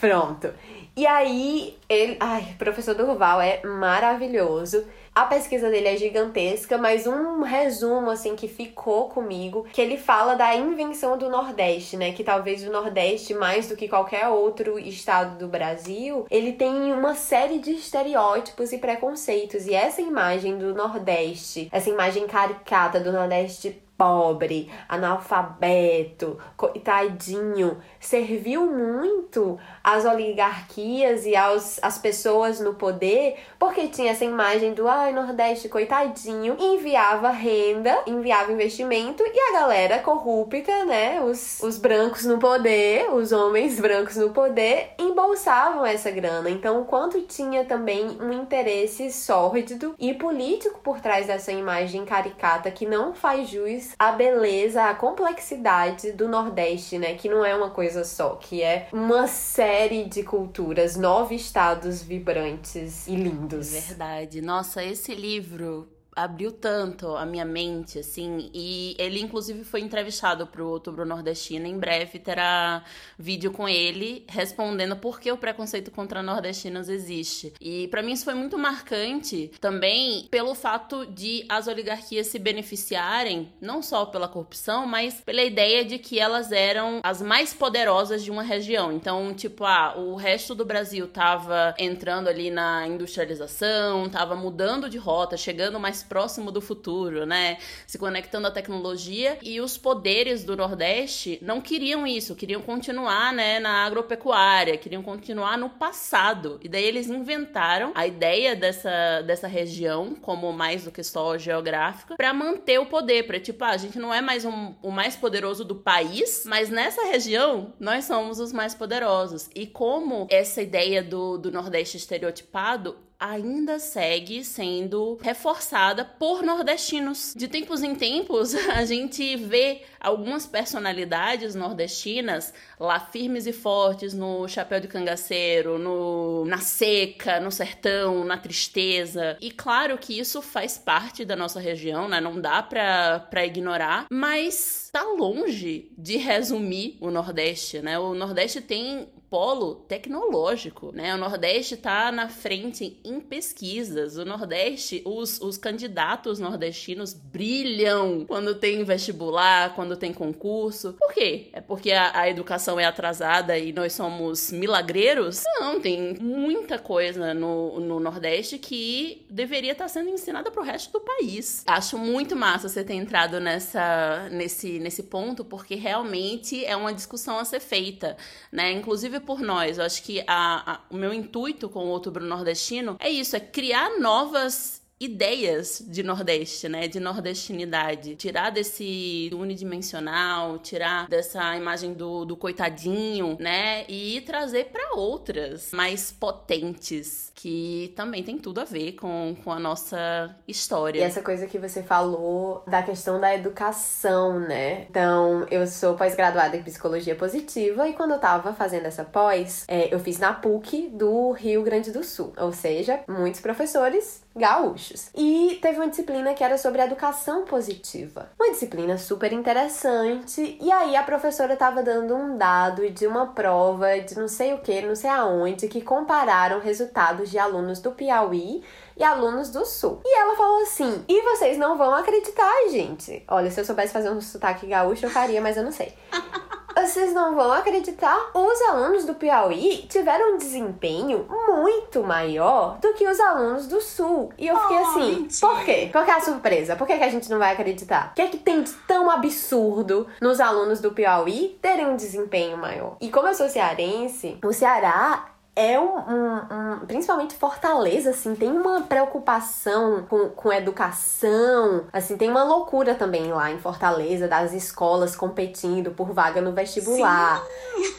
Pronto. 0.00 0.52
E 0.96 1.06
aí, 1.06 1.76
ele. 1.88 2.16
Ai, 2.20 2.52
o 2.54 2.58
professor 2.58 2.94
Durval 2.94 3.40
é 3.40 3.62
maravilhoso. 3.64 4.84
A 5.14 5.26
pesquisa 5.26 5.70
dele 5.70 5.86
é 5.86 5.96
gigantesca, 5.96 6.76
mas 6.76 7.06
um 7.06 7.42
resumo 7.42 8.10
assim 8.10 8.34
que 8.34 8.48
ficou 8.48 9.08
comigo, 9.08 9.64
que 9.72 9.80
ele 9.80 9.96
fala 9.96 10.34
da 10.34 10.56
invenção 10.56 11.16
do 11.16 11.30
Nordeste, 11.30 11.96
né? 11.96 12.10
Que 12.10 12.24
talvez 12.24 12.66
o 12.66 12.72
Nordeste, 12.72 13.32
mais 13.32 13.68
do 13.68 13.76
que 13.76 13.86
qualquer 13.86 14.26
outro 14.26 14.76
estado 14.76 15.38
do 15.38 15.46
Brasil, 15.46 16.26
ele 16.28 16.52
tem 16.52 16.92
uma 16.92 17.14
série 17.14 17.60
de 17.60 17.70
estereótipos 17.70 18.72
e 18.72 18.78
preconceitos. 18.78 19.68
E 19.68 19.74
essa 19.74 20.02
imagem 20.02 20.58
do 20.58 20.74
Nordeste, 20.74 21.68
essa 21.70 21.88
imagem 21.88 22.26
caricata 22.26 22.98
do 22.98 23.12
Nordeste 23.12 23.80
pobre, 23.96 24.70
analfabeto, 24.88 26.38
coitadinho, 26.56 27.78
serviu 28.00 28.66
muito 28.66 29.58
às 29.82 30.04
oligarquias 30.04 31.24
e 31.26 31.36
aos, 31.36 31.78
às 31.82 31.98
pessoas 31.98 32.60
no 32.60 32.74
poder, 32.74 33.36
porque 33.58 33.88
tinha 33.88 34.10
essa 34.10 34.24
imagem 34.24 34.74
do 34.74 34.88
ai, 34.88 35.12
Nordeste, 35.12 35.68
coitadinho, 35.68 36.56
enviava 36.58 37.30
renda, 37.30 38.02
enviava 38.06 38.52
investimento 38.52 39.22
e 39.24 39.50
a 39.50 39.60
galera 39.60 40.00
corrupta, 40.00 40.84
né, 40.84 41.20
os, 41.22 41.60
os 41.62 41.78
brancos 41.78 42.24
no 42.24 42.38
poder, 42.38 43.12
os 43.12 43.32
homens 43.32 43.78
brancos 43.78 44.16
no 44.16 44.30
poder, 44.30 44.90
embolsavam 44.98 45.86
essa 45.86 46.10
grana. 46.10 46.50
Então, 46.50 46.80
o 46.80 46.84
quanto 46.84 47.22
tinha 47.22 47.64
também 47.64 48.18
um 48.20 48.32
interesse 48.32 49.12
sórdido 49.12 49.94
e 49.98 50.12
político 50.14 50.80
por 50.80 51.00
trás 51.00 51.26
dessa 51.26 51.52
imagem 51.52 52.04
caricata 52.04 52.70
que 52.70 52.86
não 52.86 53.14
faz 53.14 53.48
jus 53.48 53.93
a 53.98 54.12
beleza, 54.12 54.84
a 54.84 54.94
complexidade 54.94 56.12
do 56.12 56.28
Nordeste, 56.28 56.98
né? 56.98 57.14
Que 57.14 57.28
não 57.28 57.44
é 57.44 57.54
uma 57.54 57.70
coisa 57.70 58.04
só, 58.04 58.36
que 58.36 58.62
é 58.62 58.88
uma 58.92 59.26
série 59.26 60.04
de 60.04 60.22
culturas, 60.22 60.96
nove 60.96 61.34
estados 61.34 62.02
vibrantes 62.02 63.06
e 63.06 63.14
lindos. 63.14 63.74
É 63.74 63.80
verdade. 63.80 64.40
Nossa, 64.40 64.84
esse 64.84 65.14
livro 65.14 65.88
abriu 66.14 66.52
tanto 66.52 67.16
a 67.16 67.26
minha 67.26 67.44
mente, 67.44 67.98
assim, 67.98 68.50
e 68.52 68.94
ele 68.98 69.20
inclusive 69.20 69.64
foi 69.64 69.80
entrevistado 69.80 70.46
pro 70.46 70.68
Outubro 70.68 71.04
Nordestino. 71.04 71.66
Em 71.66 71.78
breve 71.78 72.18
terá 72.18 72.84
vídeo 73.18 73.50
com 73.50 73.68
ele 73.68 74.24
respondendo 74.28 74.96
por 74.96 75.20
que 75.20 75.30
o 75.30 75.36
preconceito 75.36 75.90
contra 75.90 76.22
nordestinos 76.22 76.88
existe. 76.88 77.52
E 77.60 77.88
para 77.88 78.02
mim 78.02 78.12
isso 78.12 78.24
foi 78.24 78.34
muito 78.34 78.58
marcante 78.58 79.50
também 79.60 80.26
pelo 80.30 80.54
fato 80.54 81.06
de 81.06 81.44
as 81.48 81.66
oligarquias 81.66 82.28
se 82.28 82.38
beneficiarem 82.38 83.52
não 83.60 83.82
só 83.82 84.06
pela 84.06 84.28
corrupção, 84.28 84.86
mas 84.86 85.20
pela 85.20 85.42
ideia 85.42 85.84
de 85.84 85.98
que 85.98 86.20
elas 86.20 86.52
eram 86.52 87.00
as 87.02 87.20
mais 87.20 87.52
poderosas 87.52 88.22
de 88.22 88.30
uma 88.30 88.42
região. 88.42 88.92
Então, 88.92 89.34
tipo, 89.34 89.64
ah, 89.64 89.94
o 89.96 90.14
resto 90.14 90.54
do 90.54 90.64
Brasil 90.64 91.08
tava 91.08 91.74
entrando 91.78 92.28
ali 92.28 92.50
na 92.50 92.86
industrialização, 92.86 94.08
tava 94.08 94.36
mudando 94.36 94.88
de 94.88 94.98
rota, 94.98 95.36
chegando 95.36 95.80
mais 95.80 96.03
próximo 96.08 96.50
do 96.50 96.60
futuro, 96.60 97.26
né? 97.26 97.58
Se 97.86 97.98
conectando 97.98 98.46
à 98.46 98.50
tecnologia 98.50 99.38
e 99.42 99.60
os 99.60 99.76
poderes 99.76 100.44
do 100.44 100.56
Nordeste 100.56 101.38
não 101.42 101.60
queriam 101.60 102.06
isso, 102.06 102.34
queriam 102.34 102.60
continuar, 102.62 103.32
né, 103.32 103.58
na 103.60 103.84
agropecuária, 103.84 104.76
queriam 104.76 105.02
continuar 105.02 105.58
no 105.58 105.70
passado. 105.70 106.58
E 106.62 106.68
daí 106.68 106.84
eles 106.84 107.08
inventaram 107.08 107.92
a 107.94 108.06
ideia 108.06 108.54
dessa, 108.54 109.22
dessa 109.22 109.46
região 109.46 110.14
como 110.14 110.52
mais 110.52 110.84
do 110.84 110.90
que 110.90 111.02
só 111.02 111.36
geográfica 111.38 112.16
para 112.16 112.32
manter 112.32 112.78
o 112.78 112.86
poder, 112.86 113.26
para 113.26 113.40
tipo, 113.40 113.64
ah, 113.64 113.70
a 113.70 113.76
gente 113.76 113.98
não 113.98 114.12
é 114.12 114.20
mais 114.20 114.44
um, 114.44 114.74
o 114.82 114.90
mais 114.90 115.16
poderoso 115.16 115.64
do 115.64 115.74
país, 115.74 116.44
mas 116.46 116.70
nessa 116.70 117.04
região 117.04 117.72
nós 117.78 118.04
somos 118.04 118.38
os 118.38 118.52
mais 118.52 118.74
poderosos. 118.74 119.48
E 119.54 119.66
como 119.66 120.26
essa 120.30 120.62
ideia 120.62 121.02
do, 121.02 121.38
do 121.38 121.50
Nordeste 121.50 121.96
estereotipado 121.96 122.96
ainda 123.18 123.78
segue 123.78 124.44
sendo 124.44 125.18
reforçada 125.22 126.04
por 126.04 126.42
nordestinos. 126.42 127.34
De 127.36 127.48
tempos 127.48 127.82
em 127.82 127.94
tempos, 127.94 128.54
a 128.70 128.84
gente 128.84 129.36
vê 129.36 129.82
algumas 130.00 130.46
personalidades 130.46 131.54
nordestinas 131.54 132.52
lá 132.78 133.00
firmes 133.00 133.46
e 133.46 133.52
fortes 133.52 134.12
no 134.12 134.46
chapéu 134.46 134.80
de 134.80 134.88
cangaceiro, 134.88 135.78
no 135.78 136.44
na 136.44 136.58
seca, 136.58 137.40
no 137.40 137.50
sertão, 137.50 138.24
na 138.24 138.36
tristeza. 138.36 139.36
E 139.40 139.50
claro 139.50 139.96
que 139.96 140.18
isso 140.18 140.42
faz 140.42 140.76
parte 140.76 141.24
da 141.24 141.34
nossa 141.34 141.58
região, 141.60 142.08
né? 142.08 142.20
Não 142.20 142.40
dá 142.40 142.62
pra, 142.62 143.20
pra 143.30 143.46
ignorar, 143.46 144.06
mas 144.10 144.90
tá 144.92 145.02
longe 145.02 145.90
de 145.96 146.16
resumir 146.16 146.98
o 147.00 147.10
Nordeste, 147.10 147.80
né? 147.80 147.98
O 147.98 148.14
Nordeste 148.14 148.60
tem 148.60 149.08
polo 149.34 149.74
tecnológico, 149.88 150.92
né? 150.92 151.12
O 151.12 151.18
Nordeste 151.18 151.74
está 151.74 152.12
na 152.12 152.28
frente 152.28 153.00
em 153.04 153.18
pesquisas. 153.18 154.16
O 154.16 154.24
Nordeste, 154.24 155.02
os, 155.04 155.40
os 155.40 155.58
candidatos 155.58 156.38
nordestinos 156.38 157.12
brilham 157.12 158.24
quando 158.28 158.54
tem 158.54 158.84
vestibular, 158.84 159.74
quando 159.74 159.96
tem 159.96 160.12
concurso. 160.12 160.92
Por 161.00 161.12
quê? 161.12 161.48
É 161.52 161.60
porque 161.60 161.90
a, 161.90 162.16
a 162.16 162.30
educação 162.30 162.78
é 162.78 162.84
atrasada 162.84 163.58
e 163.58 163.72
nós 163.72 163.94
somos 163.94 164.52
milagreiros? 164.52 165.42
Não, 165.58 165.80
tem 165.80 166.14
muita 166.20 166.78
coisa 166.78 167.34
no, 167.34 167.80
no 167.80 167.98
Nordeste 167.98 168.56
que 168.56 169.26
deveria 169.28 169.72
estar 169.72 169.88
sendo 169.88 170.10
ensinada 170.10 170.48
para 170.48 170.62
o 170.62 170.64
resto 170.64 170.92
do 170.92 171.00
país. 171.00 171.64
Acho 171.66 171.98
muito 171.98 172.36
massa 172.36 172.68
você 172.68 172.84
ter 172.84 172.94
entrado 172.94 173.40
nessa, 173.40 174.28
nesse, 174.30 174.78
nesse 174.78 175.02
ponto, 175.02 175.44
porque 175.44 175.74
realmente 175.74 176.64
é 176.64 176.76
uma 176.76 176.94
discussão 176.94 177.36
a 177.36 177.44
ser 177.44 177.58
feita, 177.58 178.16
né? 178.52 178.70
Inclusive 178.70 179.23
por 179.24 179.40
nós. 179.40 179.78
Eu 179.78 179.84
acho 179.84 180.02
que 180.02 180.22
a, 180.26 180.74
a, 180.74 180.80
o 180.90 180.96
meu 180.96 181.12
intuito 181.12 181.68
com 181.68 181.80
o 181.80 181.88
Outubro 181.88 182.24
Nordestino 182.24 182.96
é 183.00 183.10
isso, 183.10 183.34
é 183.34 183.40
criar 183.40 183.98
novas 183.98 184.84
ideias 185.00 185.84
de 185.86 186.02
Nordeste, 186.02 186.68
né? 186.68 186.88
De 186.88 187.00
nordestinidade. 187.00 188.16
Tirar 188.16 188.50
desse 188.50 189.30
unidimensional, 189.32 190.58
tirar 190.58 191.08
dessa 191.08 191.56
imagem 191.56 191.92
do, 191.92 192.24
do 192.24 192.36
coitadinho, 192.36 193.36
né? 193.40 193.84
E 193.88 194.20
trazer 194.22 194.66
para 194.66 194.94
outras 194.94 195.72
mais 195.72 196.12
potentes, 196.12 197.32
que 197.34 197.92
também 197.96 198.22
tem 198.22 198.38
tudo 198.38 198.60
a 198.60 198.64
ver 198.64 198.92
com, 198.92 199.36
com 199.42 199.50
a 199.50 199.58
nossa 199.58 200.34
história. 200.46 201.00
E 201.00 201.02
essa 201.02 201.20
coisa 201.20 201.46
que 201.46 201.58
você 201.58 201.82
falou 201.82 202.62
da 202.66 202.82
questão 202.82 203.20
da 203.20 203.34
educação, 203.34 204.38
né? 204.38 204.82
Então, 204.88 205.46
eu 205.50 205.66
sou 205.66 205.94
pós-graduada 205.94 206.56
em 206.56 206.62
psicologia 206.62 207.14
positiva 207.14 207.88
e 207.88 207.92
quando 207.92 208.12
eu 208.12 208.18
tava 208.18 208.52
fazendo 208.52 208.86
essa 208.86 209.04
pós, 209.04 209.64
é, 209.66 209.92
eu 209.92 209.98
fiz 209.98 210.18
na 210.18 210.32
PUC 210.32 210.90
do 210.90 211.32
Rio 211.32 211.62
Grande 211.62 211.90
do 211.90 212.04
Sul. 212.04 212.32
Ou 212.36 212.52
seja, 212.52 213.00
muitos 213.08 213.40
professores 213.40 214.22
gaúchos. 214.36 215.10
E 215.14 215.58
teve 215.62 215.78
uma 215.78 215.88
disciplina 215.88 216.34
que 216.34 216.42
era 216.42 216.58
sobre 216.58 216.82
educação 216.82 217.44
positiva. 217.44 218.30
Uma 218.38 218.50
disciplina 218.50 218.98
super 218.98 219.32
interessante. 219.32 220.58
E 220.60 220.72
aí 220.72 220.96
a 220.96 221.02
professora 221.02 221.54
estava 221.54 221.82
dando 221.82 222.14
um 222.14 222.36
dado 222.36 222.90
de 222.90 223.06
uma 223.06 223.26
prova 223.26 224.00
de 224.00 224.18
não 224.18 224.28
sei 224.28 224.52
o 224.52 224.58
que, 224.58 224.82
não 224.82 224.96
sei 224.96 225.10
aonde, 225.10 225.68
que 225.68 225.80
compararam 225.80 226.60
resultados 226.60 227.23
de 227.30 227.38
alunos 227.38 227.80
do 227.80 227.92
Piauí 227.92 228.62
e 228.96 229.02
alunos 229.04 229.50
do 229.50 229.64
Sul. 229.64 230.00
E 230.04 230.18
ela 230.18 230.36
falou 230.36 230.62
assim: 230.62 231.04
e 231.08 231.22
vocês 231.22 231.58
não 231.58 231.76
vão 231.76 231.94
acreditar, 231.94 232.52
gente. 232.70 233.24
Olha, 233.28 233.50
se 233.50 233.60
eu 233.60 233.64
soubesse 233.64 233.92
fazer 233.92 234.10
um 234.10 234.20
sotaque 234.20 234.66
gaúcho, 234.66 235.06
eu 235.06 235.10
faria, 235.10 235.40
mas 235.40 235.56
eu 235.56 235.62
não 235.64 235.72
sei. 235.72 235.92
Vocês 236.76 237.14
não 237.14 237.36
vão 237.36 237.52
acreditar, 237.52 238.30
os 238.34 238.60
alunos 238.62 239.04
do 239.04 239.14
Piauí 239.14 239.86
tiveram 239.88 240.34
um 240.34 240.36
desempenho 240.36 241.24
muito 241.48 242.02
maior 242.02 242.78
do 242.80 242.92
que 242.94 243.06
os 243.06 243.18
alunos 243.20 243.68
do 243.68 243.80
Sul. 243.80 244.32
E 244.36 244.48
eu 244.48 244.58
fiquei 244.58 244.78
Oh, 244.78 244.82
assim, 244.86 245.14
mentira. 245.20 245.46
por 245.46 245.64
quê? 245.64 245.88
Qual 245.92 246.04
que 246.04 246.10
é 246.10 246.14
a 246.14 246.20
surpresa? 246.20 246.74
Por 246.74 246.86
que, 246.86 246.98
que 246.98 247.04
a 247.04 247.08
gente 247.08 247.30
não 247.30 247.38
vai 247.38 247.52
acreditar? 247.52 248.10
O 248.10 248.14
que 248.16 248.22
é 248.22 248.26
que 248.26 248.38
tem 248.38 248.60
de 248.64 248.72
tão 248.88 249.08
absurdo 249.08 250.08
nos 250.20 250.40
alunos 250.40 250.80
do 250.80 250.90
Piauí 250.90 251.56
terem 251.62 251.86
um 251.86 251.94
desempenho 251.96 252.58
maior? 252.58 252.96
E 253.00 253.08
como 253.08 253.28
eu 253.28 253.34
sou 253.34 253.48
cearense, 253.48 254.36
o 254.44 254.52
Ceará 254.52 255.26
é 255.56 255.78
um, 255.78 255.96
um- 255.96 256.36
um- 256.82 256.86
Principalmente 256.86 257.34
Fortaleza, 257.34 258.10
assim, 258.10 258.34
tem 258.34 258.50
uma 258.50 258.82
preocupação 258.82 260.04
com, 260.08 260.28
com 260.30 260.52
educação. 260.52 261.84
Assim, 261.92 262.16
tem 262.16 262.28
uma 262.30 262.44
loucura 262.44 262.94
também 262.94 263.32
lá 263.32 263.50
em 263.50 263.58
Fortaleza, 263.58 264.28
das 264.28 264.52
escolas 264.52 265.16
competindo 265.16 265.92
por 265.92 266.12
vaga 266.12 266.40
no 266.40 266.52
vestibular. 266.52 267.42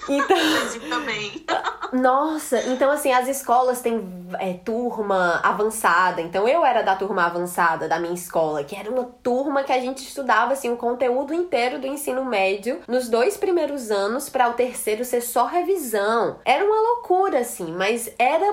Então. 0.09 0.37
também. 0.89 1.45
Nossa, 1.93 2.59
então 2.63 2.91
assim, 2.91 3.13
as 3.13 3.27
escolas 3.27 3.81
têm 3.81 4.27
é, 4.39 4.53
turma 4.53 5.39
avançada. 5.43 6.21
Então 6.21 6.47
eu 6.47 6.65
era 6.65 6.81
da 6.81 6.95
turma 6.95 7.25
avançada 7.25 7.87
da 7.87 7.99
minha 7.99 8.13
escola, 8.13 8.63
que 8.63 8.75
era 8.75 8.89
uma 8.89 9.05
turma 9.23 9.63
que 9.63 9.71
a 9.71 9.79
gente 9.79 9.99
estudava 10.03 10.53
assim 10.53 10.71
o 10.71 10.77
conteúdo 10.77 11.33
inteiro 11.33 11.79
do 11.79 11.87
ensino 11.87 12.25
médio 12.25 12.81
nos 12.87 13.07
dois 13.07 13.37
primeiros 13.37 13.91
anos 13.91 14.29
para 14.29 14.49
o 14.49 14.53
terceiro 14.53 15.05
ser 15.05 15.21
só 15.21 15.45
revisão. 15.45 16.37
Era 16.43 16.65
uma 16.65 16.81
loucura 16.81 17.44
assim, 17.45 17.71
mas 17.71 18.11
era 18.17 18.45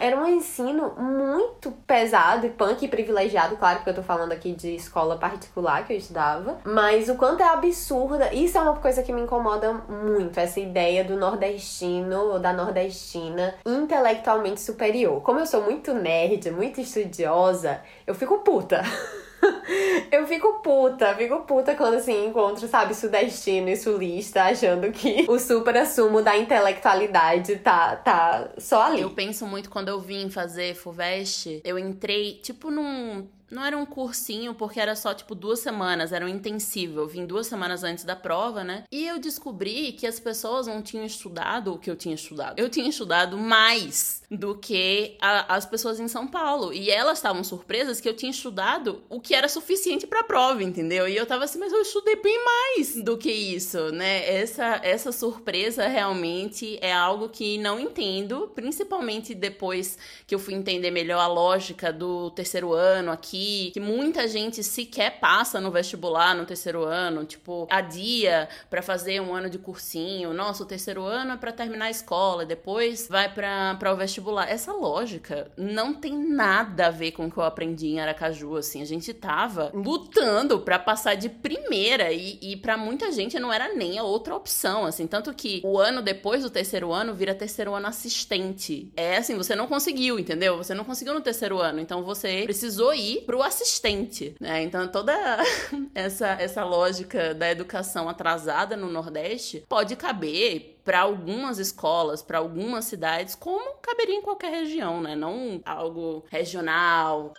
era 0.00 0.16
um 0.16 0.26
ensino 0.26 0.94
muito 0.96 1.70
pesado 1.86 2.46
e 2.46 2.50
punk 2.50 2.84
e 2.84 2.88
privilegiado, 2.88 3.56
claro 3.56 3.82
que 3.82 3.90
eu 3.90 3.94
tô 3.94 4.02
falando 4.02 4.32
aqui 4.32 4.52
de 4.52 4.74
escola 4.74 5.16
particular 5.16 5.86
que 5.86 5.92
eu 5.92 5.96
estudava, 5.96 6.58
mas 6.64 7.08
o 7.08 7.16
quanto 7.16 7.42
é 7.42 7.48
absurda. 7.48 8.32
Isso 8.32 8.58
é 8.58 8.60
uma 8.60 8.76
coisa 8.76 9.02
que 9.02 9.12
me 9.12 9.22
incomoda 9.22 9.72
muito, 9.72 10.38
essa 10.38 10.60
ideia 10.60 11.02
do 11.02 11.16
nordestino 11.16 12.32
ou 12.32 12.38
da 12.38 12.52
nordestina 12.52 13.54
intelectualmente 13.64 14.60
superior. 14.60 15.20
Como 15.22 15.40
eu 15.40 15.46
sou 15.46 15.62
muito 15.62 15.94
nerd, 15.94 16.50
muito 16.50 16.80
estudiosa, 16.80 17.80
eu 18.06 18.14
fico 18.14 18.38
puta. 18.38 18.82
eu 20.10 20.26
fico 20.26 20.60
puta, 20.62 21.14
fico 21.14 21.40
puta 21.40 21.74
quando 21.74 21.94
assim 21.94 22.26
encontro, 22.26 22.66
sabe, 22.68 22.94
sudestino 22.94 23.68
e 23.68 23.76
sulista 23.76 24.44
achando 24.44 24.90
que 24.92 25.26
o 25.28 25.38
super 25.38 25.76
assumo 25.76 26.22
da 26.22 26.36
intelectualidade 26.36 27.56
tá, 27.56 27.96
tá 27.96 28.50
só 28.58 28.82
ali. 28.82 29.00
Eu 29.00 29.10
penso 29.10 29.46
muito 29.46 29.70
quando 29.70 29.88
eu 29.88 30.00
vim 30.00 30.30
fazer 30.30 30.74
FUVEST, 30.74 31.62
eu 31.64 31.78
entrei 31.78 32.34
tipo 32.42 32.70
num 32.70 33.26
não 33.54 33.64
era 33.64 33.78
um 33.78 33.86
cursinho, 33.86 34.52
porque 34.52 34.80
era 34.80 34.96
só, 34.96 35.14
tipo, 35.14 35.34
duas 35.34 35.60
semanas, 35.60 36.12
era 36.12 36.24
um 36.24 36.28
intensivo. 36.28 37.00
Eu 37.00 37.06
vim 37.06 37.24
duas 37.24 37.46
semanas 37.46 37.84
antes 37.84 38.02
da 38.02 38.16
prova, 38.16 38.64
né? 38.64 38.82
E 38.90 39.06
eu 39.06 39.18
descobri 39.18 39.92
que 39.92 40.06
as 40.06 40.18
pessoas 40.18 40.66
não 40.66 40.82
tinham 40.82 41.06
estudado 41.06 41.72
o 41.72 41.78
que 41.78 41.88
eu 41.88 41.94
tinha 41.94 42.16
estudado. 42.16 42.58
Eu 42.58 42.68
tinha 42.68 42.88
estudado 42.88 43.38
mais 43.38 44.22
do 44.28 44.56
que 44.56 45.16
a, 45.20 45.54
as 45.54 45.64
pessoas 45.64 46.00
em 46.00 46.08
São 46.08 46.26
Paulo. 46.26 46.72
E 46.72 46.90
elas 46.90 47.18
estavam 47.18 47.44
surpresas 47.44 48.00
que 48.00 48.08
eu 48.08 48.16
tinha 48.16 48.30
estudado 48.30 49.02
o 49.08 49.20
que 49.20 49.34
era 49.34 49.48
suficiente 49.48 50.06
pra 50.06 50.24
prova, 50.24 50.62
entendeu? 50.62 51.06
E 51.06 51.16
eu 51.16 51.24
tava 51.24 51.44
assim, 51.44 51.60
mas 51.60 51.72
eu 51.72 51.80
estudei 51.80 52.16
bem 52.16 52.44
mais 52.44 52.96
do 53.04 53.16
que 53.16 53.30
isso, 53.30 53.92
né? 53.92 54.28
Essa, 54.28 54.80
essa 54.82 55.12
surpresa 55.12 55.86
realmente 55.86 56.76
é 56.80 56.92
algo 56.92 57.28
que 57.28 57.56
não 57.58 57.78
entendo, 57.78 58.50
principalmente 58.52 59.32
depois 59.32 59.96
que 60.26 60.34
eu 60.34 60.40
fui 60.40 60.54
entender 60.54 60.90
melhor 60.90 61.20
a 61.20 61.28
lógica 61.28 61.92
do 61.92 62.30
terceiro 62.32 62.72
ano 62.72 63.12
aqui 63.12 63.43
que 63.72 63.80
muita 63.80 64.26
gente 64.28 64.62
sequer 64.62 65.18
passa 65.20 65.60
no 65.60 65.70
vestibular 65.70 66.34
no 66.34 66.46
terceiro 66.46 66.84
ano, 66.84 67.24
tipo, 67.24 67.66
adia 67.70 68.48
para 68.70 68.82
fazer 68.82 69.20
um 69.20 69.34
ano 69.34 69.48
de 69.48 69.58
cursinho. 69.58 70.32
Nossa, 70.32 70.62
o 70.62 70.66
terceiro 70.66 71.04
ano 71.04 71.32
é 71.32 71.36
para 71.36 71.52
terminar 71.52 71.86
a 71.86 71.90
escola, 71.90 72.44
depois 72.44 73.08
vai 73.08 73.32
para 73.32 73.92
o 73.92 73.96
vestibular. 73.96 74.50
Essa 74.50 74.72
lógica 74.72 75.50
não 75.56 75.94
tem 75.94 76.16
nada 76.16 76.86
a 76.86 76.90
ver 76.90 77.12
com 77.12 77.26
o 77.26 77.30
que 77.30 77.38
eu 77.38 77.44
aprendi 77.44 77.88
em 77.88 78.00
Aracaju, 78.00 78.56
assim. 78.56 78.82
A 78.82 78.86
gente 78.86 79.12
tava 79.12 79.70
lutando 79.74 80.60
para 80.60 80.78
passar 80.78 81.14
de 81.14 81.28
primeira 81.28 82.12
e, 82.12 82.38
e 82.40 82.56
para 82.56 82.76
muita 82.76 83.10
gente 83.12 83.38
não 83.38 83.52
era 83.52 83.74
nem 83.74 83.98
a 83.98 84.02
outra 84.02 84.34
opção, 84.34 84.84
assim. 84.84 85.06
Tanto 85.06 85.32
que 85.34 85.60
o 85.64 85.78
ano 85.78 86.02
depois 86.02 86.42
do 86.42 86.50
terceiro 86.50 86.92
ano 86.92 87.14
vira 87.14 87.34
terceiro 87.34 87.74
ano 87.74 87.86
assistente. 87.86 88.92
É 88.96 89.16
assim, 89.16 89.36
você 89.36 89.54
não 89.54 89.66
conseguiu, 89.66 90.18
entendeu? 90.18 90.56
Você 90.56 90.74
não 90.74 90.84
conseguiu 90.84 91.14
no 91.14 91.20
terceiro 91.20 91.58
ano, 91.58 91.80
então 91.80 92.02
você 92.02 92.42
precisou 92.44 92.94
ir 92.94 93.22
pro 93.22 93.33
assistente, 93.42 94.34
né? 94.40 94.62
Então 94.62 94.86
toda 94.88 95.14
essa, 95.94 96.28
essa 96.40 96.64
lógica 96.64 97.34
da 97.34 97.50
educação 97.50 98.08
atrasada 98.08 98.76
no 98.76 98.90
Nordeste 98.90 99.64
pode 99.68 99.96
caber 99.96 100.78
para 100.84 101.00
algumas 101.00 101.58
escolas, 101.58 102.22
para 102.22 102.38
algumas 102.38 102.84
cidades, 102.84 103.34
como 103.34 103.76
caberia 103.76 104.16
em 104.16 104.22
qualquer 104.22 104.50
região, 104.50 105.00
né? 105.00 105.16
Não 105.16 105.60
algo 105.64 106.24
regional. 106.30 107.32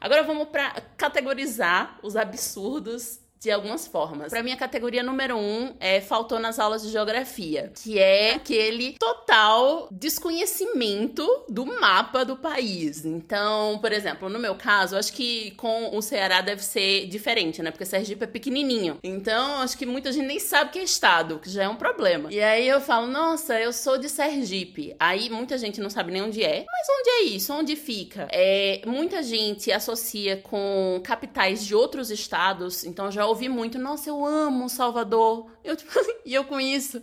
Agora 0.00 0.22
vamos 0.22 0.48
para 0.48 0.80
categorizar 0.96 1.98
os 2.02 2.14
absurdos 2.14 3.20
de 3.40 3.50
algumas 3.50 3.86
formas. 3.86 4.30
Para 4.30 4.42
mim, 4.42 4.52
a 4.52 4.56
categoria 4.56 5.02
número 5.02 5.36
um 5.36 5.74
é 5.78 6.00
faltou 6.00 6.38
nas 6.38 6.58
aulas 6.58 6.82
de 6.82 6.90
geografia, 6.90 7.72
que 7.82 7.98
é 7.98 8.34
aquele 8.34 8.96
total 8.98 9.88
desconhecimento 9.90 11.26
do 11.48 11.64
mapa 11.64 12.24
do 12.24 12.36
país. 12.36 13.04
Então, 13.04 13.78
por 13.78 13.92
exemplo, 13.92 14.28
no 14.28 14.38
meu 14.38 14.54
caso, 14.54 14.96
acho 14.96 15.12
que 15.12 15.52
com 15.52 15.96
o 15.96 16.02
Ceará 16.02 16.40
deve 16.40 16.62
ser 16.62 17.06
diferente, 17.06 17.62
né? 17.62 17.70
Porque 17.70 17.84
Sergipe 17.84 18.24
é 18.24 18.26
pequenininho. 18.26 18.98
Então, 19.02 19.60
acho 19.60 19.78
que 19.78 19.86
muita 19.86 20.12
gente 20.12 20.26
nem 20.26 20.40
sabe 20.40 20.72
que 20.72 20.78
é 20.78 20.82
estado, 20.82 21.38
que 21.38 21.50
já 21.50 21.64
é 21.64 21.68
um 21.68 21.76
problema. 21.76 22.32
E 22.32 22.40
aí 22.40 22.66
eu 22.66 22.80
falo, 22.80 23.06
nossa, 23.06 23.58
eu 23.60 23.72
sou 23.72 23.98
de 23.98 24.08
Sergipe. 24.08 24.96
Aí 24.98 25.30
muita 25.30 25.56
gente 25.56 25.80
não 25.80 25.90
sabe 25.90 26.12
nem 26.12 26.22
onde 26.22 26.42
é. 26.42 26.64
Mas 26.66 26.86
onde 26.98 27.10
é 27.10 27.22
isso? 27.24 27.52
Onde 27.52 27.76
fica? 27.76 28.28
É, 28.32 28.82
muita 28.84 29.22
gente 29.22 29.70
associa 29.70 30.36
com 30.38 31.00
capitais 31.04 31.64
de 31.64 31.74
outros 31.74 32.10
estados. 32.10 32.84
Então, 32.84 33.10
já 33.10 33.27
ouvi 33.28 33.48
muito, 33.48 33.78
nossa, 33.78 34.08
eu 34.10 34.24
amo 34.24 34.68
Salvador. 34.68 35.50
Eu, 35.62 35.76
tipo, 35.76 35.90
e 36.24 36.34
eu 36.34 36.44
com 36.44 36.60
isso, 36.60 37.00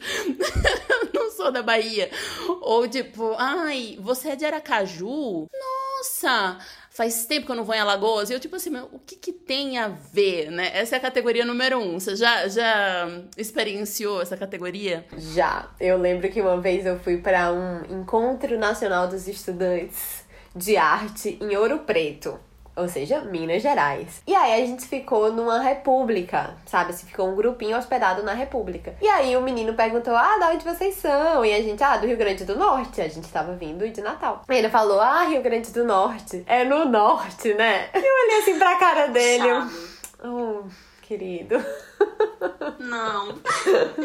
não 1.13 1.31
sou 1.31 1.51
da 1.51 1.61
Bahia. 1.61 2.09
Ou 2.61 2.87
tipo, 2.87 3.35
ai, 3.37 3.97
você 4.01 4.29
é 4.29 4.35
de 4.35 4.45
Aracaju? 4.45 5.47
Nossa, 5.53 6.57
faz 6.89 7.25
tempo 7.25 7.45
que 7.45 7.51
eu 7.51 7.55
não 7.55 7.63
vou 7.63 7.75
em 7.75 7.79
Alagoas. 7.79 8.29
E 8.29 8.33
eu, 8.33 8.39
tipo 8.39 8.55
assim, 8.55 8.69
meu, 8.69 8.89
o 8.91 8.99
que 8.99 9.15
que 9.15 9.31
tem 9.31 9.77
a 9.77 9.87
ver, 9.87 10.51
né? 10.51 10.71
Essa 10.73 10.95
é 10.95 10.97
a 10.97 11.01
categoria 11.01 11.45
número 11.45 11.77
um. 11.77 11.99
Você 11.99 12.15
já, 12.15 12.47
já 12.47 13.07
experienciou 13.37 14.21
essa 14.21 14.37
categoria? 14.37 15.05
Já. 15.17 15.69
Eu 15.79 15.97
lembro 15.97 16.29
que 16.29 16.41
uma 16.41 16.59
vez 16.59 16.85
eu 16.85 16.99
fui 16.99 17.17
para 17.17 17.51
um 17.51 18.01
encontro 18.01 18.57
nacional 18.57 19.07
dos 19.07 19.27
estudantes 19.27 20.25
de 20.55 20.77
arte 20.77 21.37
em 21.41 21.55
Ouro 21.57 21.79
Preto 21.79 22.39
ou 22.75 22.87
seja, 22.87 23.21
Minas 23.21 23.61
Gerais. 23.61 24.21
E 24.27 24.35
aí 24.35 24.61
a 24.61 24.65
gente 24.65 24.85
ficou 24.85 25.31
numa 25.31 25.59
república, 25.59 26.55
sabe? 26.65 26.91
Assim, 26.91 27.07
ficou 27.07 27.29
um 27.29 27.35
grupinho 27.35 27.77
hospedado 27.77 28.23
na 28.23 28.33
república. 28.33 28.95
E 29.01 29.07
aí 29.07 29.35
o 29.37 29.41
menino 29.41 29.73
perguntou: 29.73 30.15
Ah, 30.15 30.37
da 30.37 30.49
onde 30.49 30.63
vocês 30.65 30.95
são? 30.95 31.45
E 31.45 31.53
a 31.53 31.61
gente, 31.61 31.83
ah, 31.83 31.97
do 31.97 32.07
Rio 32.07 32.17
Grande 32.17 32.43
do 32.45 32.55
Norte. 32.57 33.01
A 33.01 33.07
gente 33.07 33.27
tava 33.29 33.53
vindo 33.53 33.87
de 33.89 34.01
Natal. 34.01 34.41
E 34.49 34.53
ele 34.53 34.69
falou: 34.69 34.99
Ah, 34.99 35.23
Rio 35.23 35.41
Grande 35.41 35.71
do 35.71 35.83
Norte. 35.83 36.43
É 36.47 36.63
no 36.63 36.85
norte, 36.85 37.53
né? 37.53 37.89
E 37.93 37.97
eu 37.97 38.25
olhei 38.25 38.39
assim 38.41 38.59
pra 38.59 38.75
cara 38.77 39.07
dele. 39.09 39.47
Oh, 40.23 40.63
querido. 41.01 41.55
Não. 42.79 43.27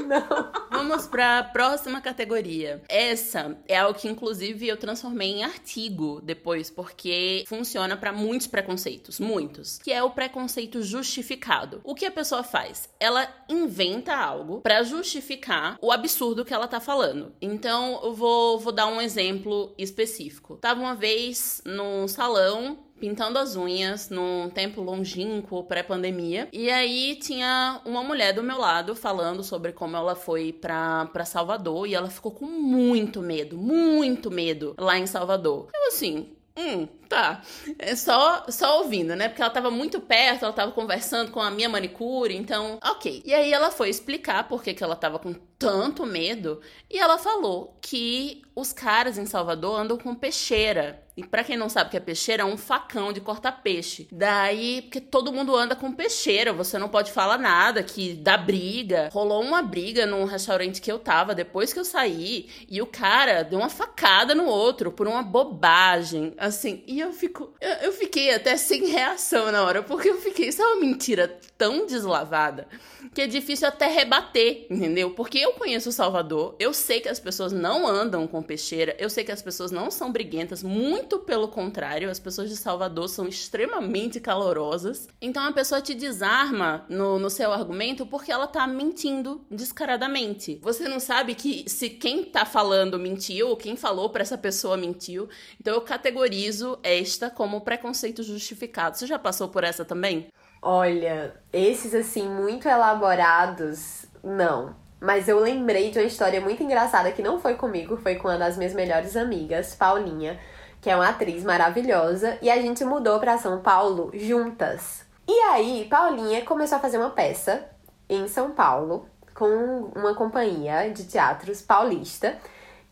Não. 0.06 0.52
Vamos 0.80 1.06
para 1.06 1.40
a 1.40 1.44
próxima 1.44 2.00
categoria. 2.00 2.82
Essa 2.88 3.54
é 3.68 3.76
algo 3.76 3.98
que, 3.98 4.08
inclusive, 4.08 4.66
eu 4.66 4.78
transformei 4.78 5.28
em 5.28 5.44
artigo 5.44 6.22
depois, 6.22 6.70
porque 6.70 7.44
funciona 7.46 7.98
para 7.98 8.14
muitos 8.14 8.46
preconceitos. 8.46 9.20
Muitos. 9.20 9.76
Que 9.76 9.92
é 9.92 10.02
o 10.02 10.08
preconceito 10.08 10.82
justificado. 10.82 11.82
O 11.84 11.94
que 11.94 12.06
a 12.06 12.10
pessoa 12.10 12.42
faz? 12.42 12.88
Ela 12.98 13.28
inventa 13.46 14.16
algo 14.16 14.62
para 14.62 14.82
justificar 14.82 15.76
o 15.82 15.92
absurdo 15.92 16.46
que 16.46 16.54
ela 16.54 16.66
tá 16.66 16.80
falando. 16.80 17.34
Então, 17.42 18.00
eu 18.02 18.14
vou, 18.14 18.58
vou 18.58 18.72
dar 18.72 18.86
um 18.86 19.02
exemplo 19.02 19.74
específico. 19.76 20.56
Tava 20.56 20.80
uma 20.80 20.94
vez 20.94 21.60
num 21.66 22.08
salão 22.08 22.78
pintando 23.00 23.38
as 23.38 23.56
unhas 23.56 24.10
num 24.10 24.50
tempo 24.50 24.82
longínquo 24.82 25.64
pré-pandemia. 25.64 26.48
E 26.52 26.70
aí 26.70 27.16
tinha 27.16 27.80
uma 27.84 28.04
mulher 28.04 28.32
do 28.32 28.42
meu 28.42 28.58
lado 28.58 28.94
falando 28.94 29.42
sobre 29.42 29.72
como 29.72 29.96
ela 29.96 30.14
foi 30.14 30.52
pra, 30.52 31.06
pra 31.06 31.24
Salvador 31.24 31.86
e 31.86 31.94
ela 31.94 32.10
ficou 32.10 32.30
com 32.30 32.44
muito 32.44 33.22
medo, 33.22 33.56
muito 33.56 34.30
medo 34.30 34.74
lá 34.78 34.98
em 34.98 35.06
Salvador. 35.06 35.68
Eu 35.74 35.88
assim, 35.88 36.28
hum, 36.56 36.86
tá. 37.08 37.42
É 37.78 37.96
só, 37.96 38.44
só 38.48 38.78
ouvindo, 38.78 39.16
né? 39.16 39.28
Porque 39.28 39.42
ela 39.42 39.50
tava 39.50 39.70
muito 39.70 40.00
perto, 40.00 40.44
ela 40.44 40.52
tava 40.52 40.72
conversando 40.72 41.30
com 41.30 41.40
a 41.40 41.50
minha 41.50 41.68
manicure, 41.68 42.36
então, 42.36 42.78
ok. 42.84 43.22
E 43.24 43.32
aí 43.32 43.52
ela 43.52 43.70
foi 43.70 43.88
explicar 43.88 44.46
por 44.48 44.62
que, 44.62 44.74
que 44.74 44.84
ela 44.84 44.96
tava 44.96 45.18
com 45.18 45.34
tanto 45.60 46.06
medo 46.06 46.62
e 46.88 46.98
ela 46.98 47.18
falou 47.18 47.76
que 47.82 48.40
os 48.56 48.72
caras 48.72 49.18
em 49.18 49.26
Salvador 49.26 49.78
andam 49.78 49.98
com 49.98 50.14
peixeira. 50.14 51.02
E 51.16 51.22
para 51.22 51.44
quem 51.44 51.56
não 51.56 51.68
sabe 51.68 51.88
o 51.88 51.90
que 51.90 51.96
é 51.98 52.00
peixeira, 52.00 52.44
é 52.44 52.46
um 52.46 52.56
facão 52.56 53.12
de 53.12 53.20
cortar 53.20 53.62
peixe. 53.62 54.08
Daí, 54.10 54.80
porque 54.82 55.00
todo 55.00 55.32
mundo 55.32 55.54
anda 55.54 55.76
com 55.76 55.92
peixeira, 55.92 56.50
você 56.50 56.78
não 56.78 56.88
pode 56.88 57.12
falar 57.12 57.36
nada 57.36 57.82
que 57.82 58.14
dá 58.14 58.38
briga. 58.38 59.10
Rolou 59.12 59.42
uma 59.42 59.60
briga 59.60 60.06
num 60.06 60.24
restaurante 60.24 60.80
que 60.80 60.90
eu 60.90 60.98
tava 60.98 61.34
depois 61.34 61.74
que 61.74 61.78
eu 61.78 61.84
saí, 61.84 62.48
e 62.70 62.80
o 62.80 62.86
cara 62.86 63.42
deu 63.42 63.58
uma 63.58 63.68
facada 63.68 64.34
no 64.34 64.46
outro 64.46 64.90
por 64.90 65.06
uma 65.06 65.22
bobagem, 65.22 66.32
assim. 66.38 66.82
E 66.86 67.00
eu 67.00 67.12
fico. 67.12 67.52
Eu, 67.60 67.88
eu 67.88 67.92
fiquei 67.92 68.34
até 68.34 68.56
sem 68.56 68.86
reação 68.86 69.52
na 69.52 69.62
hora, 69.62 69.82
porque 69.82 70.08
eu 70.08 70.18
fiquei. 70.18 70.48
Isso 70.48 70.62
é 70.62 70.66
uma 70.66 70.80
mentira 70.80 71.38
tão 71.58 71.84
deslavada 71.84 72.66
que 73.14 73.22
é 73.22 73.26
difícil 73.26 73.66
até 73.66 73.86
rebater, 73.86 74.66
entendeu? 74.70 75.10
Porque 75.10 75.38
eu 75.50 75.54
conheço 75.54 75.90
Salvador, 75.90 76.54
eu 76.58 76.72
sei 76.72 77.00
que 77.00 77.08
as 77.08 77.18
pessoas 77.18 77.52
não 77.52 77.86
andam 77.86 78.26
com 78.26 78.42
peixeira, 78.42 78.94
eu 78.98 79.10
sei 79.10 79.24
que 79.24 79.32
as 79.32 79.42
pessoas 79.42 79.70
não 79.70 79.90
são 79.90 80.12
briguentas, 80.12 80.62
muito 80.62 81.18
pelo 81.18 81.48
contrário, 81.48 82.08
as 82.08 82.20
pessoas 82.20 82.48
de 82.48 82.56
Salvador 82.56 83.08
são 83.08 83.26
extremamente 83.26 84.20
calorosas. 84.20 85.08
Então 85.20 85.44
a 85.44 85.52
pessoa 85.52 85.80
te 85.80 85.94
desarma 85.94 86.84
no, 86.88 87.18
no 87.18 87.28
seu 87.28 87.52
argumento 87.52 88.06
porque 88.06 88.30
ela 88.30 88.46
tá 88.46 88.66
mentindo 88.66 89.44
descaradamente. 89.50 90.60
Você 90.62 90.88
não 90.88 91.00
sabe 91.00 91.34
que 91.34 91.68
se 91.68 91.90
quem 91.90 92.24
tá 92.24 92.44
falando 92.44 92.98
mentiu, 92.98 93.48
ou 93.48 93.56
quem 93.56 93.76
falou 93.76 94.08
para 94.08 94.22
essa 94.22 94.38
pessoa 94.38 94.76
mentiu. 94.76 95.28
Então 95.60 95.74
eu 95.74 95.80
categorizo 95.80 96.78
esta 96.82 97.28
como 97.28 97.60
preconceito 97.62 98.22
justificado. 98.22 98.96
Você 98.96 99.06
já 99.06 99.18
passou 99.18 99.48
por 99.48 99.64
essa 99.64 99.84
também? 99.84 100.28
Olha, 100.62 101.34
esses 101.52 101.94
assim, 101.94 102.28
muito 102.28 102.68
elaborados, 102.68 104.04
não. 104.22 104.76
Mas 105.00 105.28
eu 105.28 105.40
lembrei 105.40 105.90
de 105.90 105.98
uma 105.98 106.04
história 106.04 106.40
muito 106.40 106.62
engraçada 106.62 107.10
que 107.10 107.22
não 107.22 107.40
foi 107.40 107.54
comigo, 107.54 107.96
foi 107.96 108.16
com 108.16 108.28
uma 108.28 108.36
das 108.36 108.56
minhas 108.56 108.74
melhores 108.74 109.16
amigas, 109.16 109.74
Paulinha, 109.74 110.38
que 110.80 110.90
é 110.90 110.94
uma 110.94 111.08
atriz 111.08 111.42
maravilhosa, 111.42 112.38
e 112.42 112.50
a 112.50 112.60
gente 112.60 112.84
mudou 112.84 113.18
para 113.18 113.38
São 113.38 113.60
Paulo 113.60 114.10
juntas. 114.14 115.04
E 115.26 115.32
aí, 115.50 115.86
Paulinha 115.88 116.44
começou 116.44 116.76
a 116.76 116.80
fazer 116.80 116.98
uma 116.98 117.10
peça 117.10 117.64
em 118.08 118.28
São 118.28 118.50
Paulo 118.50 119.08
com 119.34 119.90
uma 119.96 120.14
companhia 120.14 120.90
de 120.90 121.04
teatros 121.04 121.62
paulista 121.62 122.36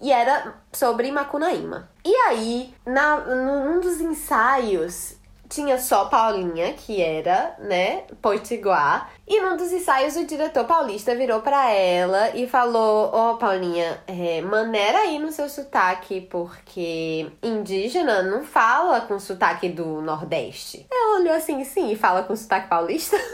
e 0.00 0.10
era 0.10 0.54
sobre 0.72 1.10
Macunaíma. 1.10 1.90
E 2.04 2.14
aí, 2.26 2.74
na, 2.86 3.18
num 3.18 3.80
dos 3.80 4.00
ensaios, 4.00 5.17
tinha 5.48 5.78
só 5.78 6.06
Paulinha, 6.06 6.72
que 6.74 7.00
era, 7.00 7.54
né, 7.58 8.02
potiguar. 8.20 9.10
E 9.26 9.40
num 9.40 9.56
dos 9.56 9.72
ensaios, 9.72 10.16
o 10.16 10.24
diretor 10.24 10.64
paulista 10.64 11.14
virou 11.14 11.40
para 11.40 11.70
ela 11.70 12.36
e 12.36 12.46
falou: 12.46 13.10
Ó, 13.12 13.32
oh, 13.32 13.36
Paulinha, 13.36 14.02
é, 14.06 14.40
maneira 14.40 14.98
aí 14.98 15.18
no 15.18 15.32
seu 15.32 15.48
sotaque, 15.48 16.20
porque 16.22 17.30
indígena 17.42 18.22
não 18.22 18.44
fala 18.44 19.00
com 19.02 19.18
sotaque 19.18 19.68
do 19.68 20.00
Nordeste. 20.02 20.86
Ela 20.90 21.20
olhou 21.20 21.34
assim: 21.34 21.64
sim, 21.64 21.90
e 21.90 21.96
fala 21.96 22.22
com 22.22 22.36
sotaque 22.36 22.68
paulista? 22.68 23.16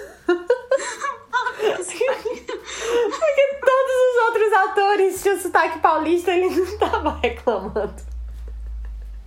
Porque 1.54 3.44
todos 3.60 3.96
os 4.04 4.16
outros 4.26 4.52
atores 4.52 5.22
tinham 5.22 5.38
sotaque 5.38 5.78
paulista, 5.78 6.32
ele 6.32 6.50
não 6.50 6.78
tava 6.78 7.10
reclamando. 7.22 8.13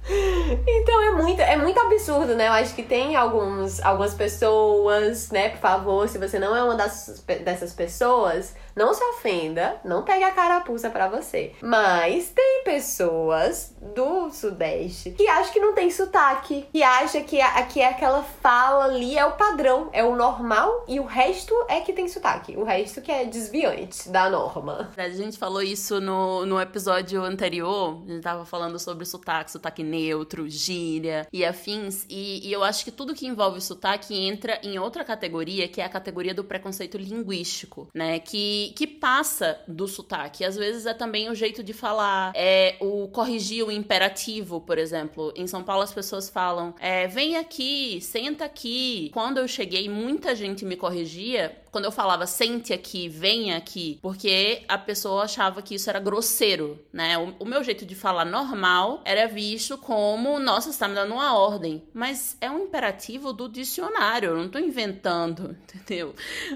Então 0.10 1.02
é 1.02 1.12
muito, 1.12 1.42
é 1.42 1.56
muito 1.58 1.80
absurdo, 1.80 2.36
né? 2.36 2.48
Eu 2.48 2.54
acho 2.54 2.74
que 2.74 2.84
tem 2.84 3.16
alguns, 3.16 3.82
algumas 3.82 4.14
pessoas, 4.14 5.30
né? 5.32 5.50
Por 5.50 5.60
favor, 5.60 6.08
se 6.08 6.18
você 6.18 6.40
não 6.40 6.56
é 6.56 6.64
uma 6.64 6.76
das, 6.76 7.24
dessas 7.44 7.74
pessoas, 7.74 8.56
não 8.78 8.94
se 8.94 9.04
ofenda, 9.04 9.82
não 9.84 10.04
pegue 10.04 10.24
a 10.24 10.32
carapuça 10.32 10.90
para 10.92 11.10
você. 11.10 11.54
Mas 11.62 12.30
tem 12.30 12.62
pessoas 12.64 13.76
do 13.96 14.30
Sudeste 14.30 15.12
que 15.12 15.28
acham 15.28 15.52
que 15.52 15.60
não 15.60 15.74
tem 15.74 15.90
sotaque, 15.90 16.68
que 16.72 16.84
acha 16.84 17.22
que, 17.22 17.42
a, 17.42 17.64
que 17.64 17.82
aquela 17.82 18.22
fala 18.22 18.86
ali 18.86 19.18
é 19.18 19.26
o 19.26 19.32
padrão, 19.32 19.90
é 19.92 20.04
o 20.04 20.16
normal 20.16 20.86
e 20.88 21.00
o 21.00 21.06
resto 21.06 21.56
é 21.68 21.82
que 21.82 21.92
tem 21.92 22.08
sotaque. 22.08 22.56
O 22.56 22.64
resto 22.64 23.02
que 23.02 23.12
é 23.12 23.26
desviante 23.26 24.10
da 24.10 24.30
norma. 24.30 24.92
A 24.96 25.10
gente 25.10 25.40
falou 25.40 25.64
isso 25.64 26.00
no, 26.00 26.46
no 26.46 26.62
episódio 26.62 27.24
anterior, 27.24 28.00
a 28.08 28.12
gente 28.12 28.22
tava 28.22 28.46
falando 28.46 28.78
sobre 28.78 29.06
sotaque, 29.06 29.52
sotaque 29.52 29.82
neutro, 29.82 30.48
gíria 30.48 31.28
e 31.34 31.44
afins, 31.44 32.06
e, 32.08 32.48
e 32.48 32.54
eu 32.54 32.64
acho 32.64 32.86
que 32.86 32.92
tudo 32.92 33.16
que 33.16 33.26
envolve 33.26 33.60
sotaque 33.60 34.16
entra 34.16 34.60
em 34.62 34.78
outra 34.78 35.04
categoria, 35.04 35.68
que 35.68 35.82
é 35.82 35.86
a 35.86 35.90
categoria 35.90 36.34
do 36.36 36.44
preconceito 36.44 36.96
linguístico, 36.96 37.88
né? 37.92 38.20
Que 38.20 38.67
que, 38.70 38.88
passa 38.88 39.60
do 39.68 39.88
sotaque. 39.88 40.44
Às 40.44 40.56
vezes 40.56 40.86
é 40.86 40.94
também 40.94 41.30
o 41.30 41.36
jeito 41.36 41.64
de 41.64 41.74
falar, 41.74 42.32
é 42.36 42.76
o 42.80 43.08
corrigir 43.08 43.66
o 43.66 43.72
imperativo, 43.72 44.60
por 44.62 44.78
exemplo. 44.78 45.32
Em 45.36 45.46
São 45.46 45.64
Paulo 45.64 45.84
as 45.84 45.94
pessoas 45.94 46.30
falam, 46.30 46.74
é, 46.80 47.08
vem 47.08 47.36
aqui, 47.36 48.00
senta 48.02 48.46
aqui. 48.46 49.10
Quando 49.14 49.38
eu 49.38 49.48
cheguei, 49.48 49.88
muita 49.88 50.36
gente 50.36 50.66
me 50.66 50.76
corrigia 50.76 51.56
quando 51.78 51.86
eu 51.86 51.92
falava 51.92 52.26
sente 52.26 52.74
aqui, 52.74 53.08
venha 53.08 53.56
aqui, 53.56 54.00
porque 54.02 54.64
a 54.68 54.80
pessoa 54.80 55.26
achava 55.26 55.62
que 55.62 55.76
isso 55.76 55.88
era 55.88 56.00
grosseiro, 56.00 56.84
né? 56.92 57.20
O, 57.20 57.36
o 57.42 57.46
meu 57.46 57.64
jeito 57.64 57.86
de 57.86 57.94
falar 57.94 58.26
normal 58.26 59.00
era 59.06 59.28
visto 59.28 59.78
como, 59.78 60.40
nossa, 60.40 60.72
você 60.72 60.80
tá 60.80 60.88
me 60.88 60.96
dando 60.96 61.14
uma 61.14 61.38
ordem. 61.38 61.84
Mas 61.94 62.36
é 62.42 62.50
um 62.50 62.64
imperativo 62.64 63.32
do 63.32 63.48
dicionário, 63.48 64.30
eu 64.30 64.38
não 64.38 64.50
tô 64.50 64.58
inventando, 64.58 65.56
entendeu? 65.76 66.16